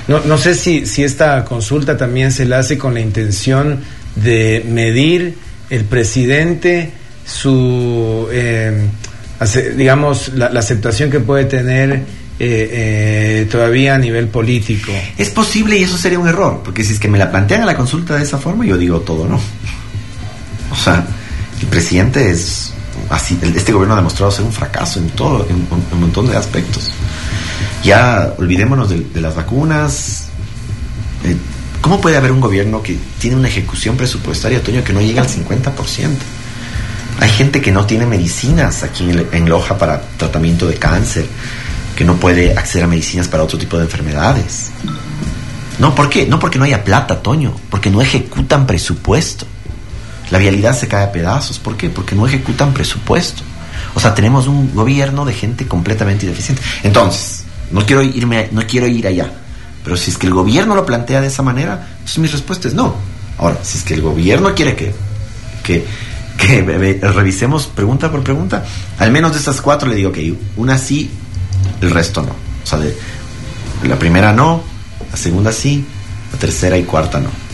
[0.07, 3.81] no, no, sé si, si esta consulta también se la hace con la intención
[4.15, 5.37] de medir
[5.69, 6.91] el presidente
[7.25, 8.27] su,
[9.75, 12.01] digamos, la, aceptación que puede tener
[13.47, 14.91] todavía a nivel político.
[15.15, 17.65] Es posible y eso sería un error, porque si es que me la plantean a
[17.65, 19.39] la consulta de esa forma, yo digo todo, ¿no?
[20.71, 21.05] O sea,
[21.61, 22.68] el presidente es
[23.09, 26.91] así, este gobierno ha demostrado ser un fracaso en todo, en, un montón de aspectos.
[27.83, 30.27] Ya olvidémonos de, las vacunas.
[31.23, 31.35] Eh,
[31.81, 35.27] ¿Cómo puede haber un gobierno que tiene una ejecución presupuestaria, Toño, que no llega al
[35.27, 36.09] 50%?
[37.21, 41.25] Hay gente que no tiene medicinas aquí en, en Loja para tratamiento de cáncer,
[41.95, 44.71] que no puede acceder a medicinas para otro tipo de enfermedades.
[45.79, 46.25] No, ¿por qué?
[46.25, 49.45] No porque no haya plata, Toño, porque no ejecutan presupuesto.
[50.31, 51.59] La vialidad se cae a pedazos.
[51.59, 51.89] ¿Por qué?
[51.89, 53.43] Porque no ejecutan presupuesto.
[53.95, 56.61] O sea, tenemos un gobierno de gente completamente ineficiente.
[56.83, 59.31] Entonces, no quiero irme, no quiero ir allá.
[59.83, 62.73] Pero si es que el gobierno lo plantea de esa manera, entonces mi respuesta es
[62.73, 62.95] no.
[63.37, 64.93] Ahora, si es que el gobierno quiere que,
[65.63, 65.85] que,
[66.37, 68.65] que revisemos pregunta por pregunta,
[68.97, 71.09] al menos de estas cuatro le digo que una sí,
[71.81, 72.31] el resto no.
[72.31, 72.79] O sea,
[73.83, 74.61] la primera no,
[75.09, 75.85] la segunda sí,
[76.33, 77.48] la tercera y cuarta no.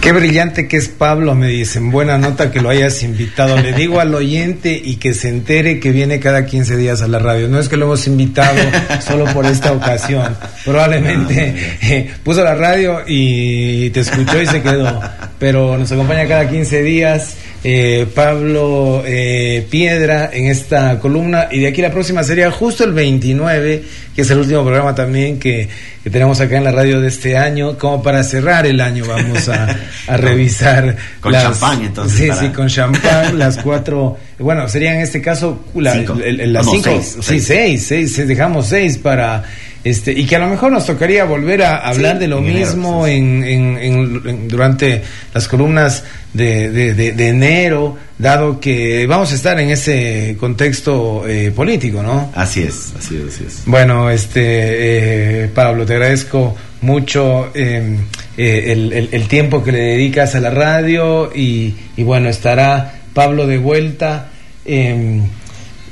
[0.00, 1.90] Qué brillante que es Pablo, me dicen.
[1.90, 3.56] Buena nota que lo hayas invitado.
[3.56, 7.18] Le digo al oyente y que se entere que viene cada 15 días a la
[7.18, 7.48] radio.
[7.48, 8.56] No es que lo hemos invitado
[9.00, 10.36] solo por esta ocasión.
[10.64, 15.00] Probablemente eh, puso la radio y te escuchó y se quedó.
[15.40, 21.68] Pero nos acompaña cada 15 días eh, Pablo eh, Piedra en esta columna y de
[21.68, 23.82] aquí la próxima sería justo el 29,
[24.14, 25.68] que es el último programa también que,
[26.04, 29.76] tenemos acá en la radio de este año, como para cerrar el año vamos a,
[30.16, 30.96] revisar.
[31.20, 32.18] con champán entonces.
[32.18, 36.16] Sí, sí, con champán, las cuatro, bueno, sería en este caso la, cinco.
[36.24, 39.42] las cinco, sí, seis, seis, dejamos seis para
[39.86, 44.48] este, y que a lo mejor nos tocaría volver a hablar de lo mismo en,
[44.48, 45.00] durante
[45.32, 46.02] las columnas
[46.32, 52.32] de, enero, dado que vamos a estar en ese contexto eh, político, ¿no?
[52.34, 53.62] Así es, así es, así es.
[53.66, 57.98] Bueno, este, eh, Pablo, te agradezco mucho em,
[58.36, 63.58] eh, el, tiempo que le dedicas a la radio y, y bueno, estará Pablo de
[63.58, 64.30] vuelta.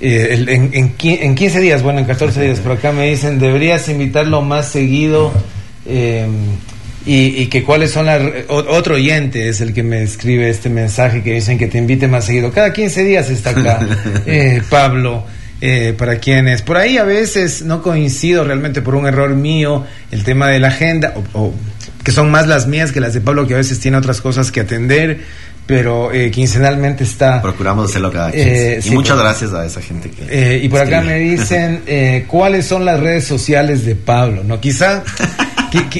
[0.04, 3.88] Em, eh, en, en, 15 días, bueno, en 14 días, pero acá me dicen, deberías
[3.88, 5.32] invitarlo más seguido.
[5.86, 6.26] Eh,
[7.06, 8.22] y, que cuáles son las...
[8.48, 12.24] Otro oyente es el que me escribe este mensaje que dicen que te invite más
[12.24, 12.50] seguido.
[12.50, 13.86] Cada 15 días está acá,
[14.26, 15.24] eh, Pablo.
[15.98, 20.48] para quienes por ahí a veces no coincido realmente por un error mío el tema
[20.48, 21.52] de la agenda o,
[22.04, 24.52] que son más las mías que las de Pablo que a veces tiene otras cosas
[24.52, 25.20] que atender
[25.66, 27.40] pero eh, quincenalmente está...
[27.40, 30.24] Procuramos hacerlo cada eh, y muchas gracias a esa gente que...
[30.28, 34.60] Eh, y por acá me dicen eh, cuáles son las redes sociales de Pablo, ¿no?
[34.60, 35.02] Quizá,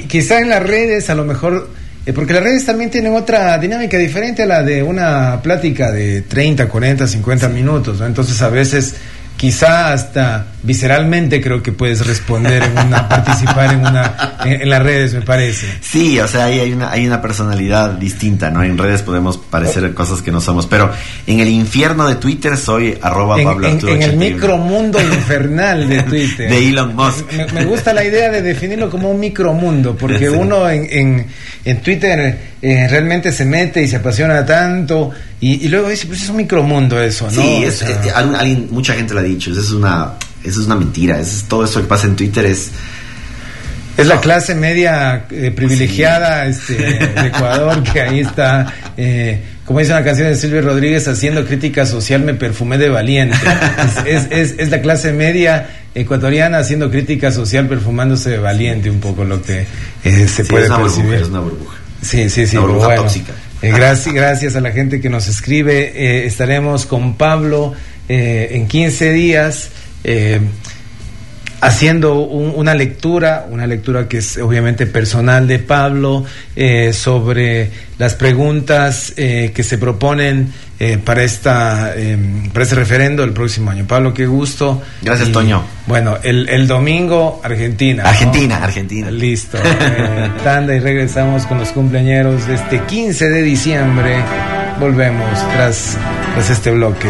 [0.09, 1.71] quizá en las redes a lo mejor...
[2.15, 6.69] porque las redes también tienen otra dinámica diferente a la de una plática de 30,
[6.69, 8.07] 40, 50 minutos, ¿no?
[8.07, 8.97] Entonces a veces
[9.39, 15.15] quizá hasta visceralmente creo que puedes responder en una participar en una en, las redes
[15.15, 15.67] me parece.
[15.81, 19.95] Sí o sea ahí hay una hay una personalidad distinta no en redes podemos parecer
[19.95, 20.91] cosas que no somos pero
[21.27, 26.03] en el infierno de Twitter soy arroba en, Pablo en, en el micromundo infernal de
[26.03, 26.51] Twitter.
[26.51, 27.25] De Elon Musk.
[27.53, 31.27] Me, gusta la idea de definirlo como un micromundo porque uno en,
[31.65, 35.11] en, Twitter eh, realmente se mete y se apasiona tanto
[35.41, 39.13] y, luego dice pues es un micromundo eso no sí es, eh, alguien mucha gente
[39.15, 40.15] lo ha dicho es una
[40.45, 41.19] eso es una mentira.
[41.19, 42.71] es, todo eso que pasa en Twitter es...
[43.97, 48.67] Es la clase media eh, privilegiada este, de Ecuador que ahí está,
[48.97, 53.37] eh, como dice una canción de Silvio Rodríguez, haciendo crítica social, me perfumé de valiente.
[54.05, 59.25] Es, es, es, la clase media ecuatoriana haciendo crítica social, perfumándose de valiente, un poco
[59.25, 59.65] lo que
[60.03, 61.05] eh, se puede es una percibir.
[61.05, 61.77] Burbuja, es una burbuja.
[62.03, 62.57] Sí, sí, sí.
[62.57, 63.33] Una burbuja tóxica.
[63.63, 66.27] gracias, gracias a la gente que nos escribe.
[66.27, 67.75] estaremos con Pablo
[68.09, 69.71] en 15 días
[70.05, 70.41] eh,
[71.65, 76.25] haciendo una lectura, una lectura que es obviamente personal de Pablo,
[76.55, 81.95] eh, sobre las preguntas eh, que se proponen eh, para, esta,
[82.53, 83.87] para este referendo el próximo año.
[83.87, 84.83] Pablo, qué gusto.
[85.01, 85.65] Gracias, Toño.
[85.87, 88.03] Bueno, el, el domingo, Argentina.
[88.05, 89.11] Argentina, Argentina.
[89.11, 89.57] Listo.
[90.45, 94.17] tanda y regresamos con los cumpleaños de este 15 de diciembre.
[94.79, 95.97] Volvemos tras,
[96.35, 97.09] tras este bloque.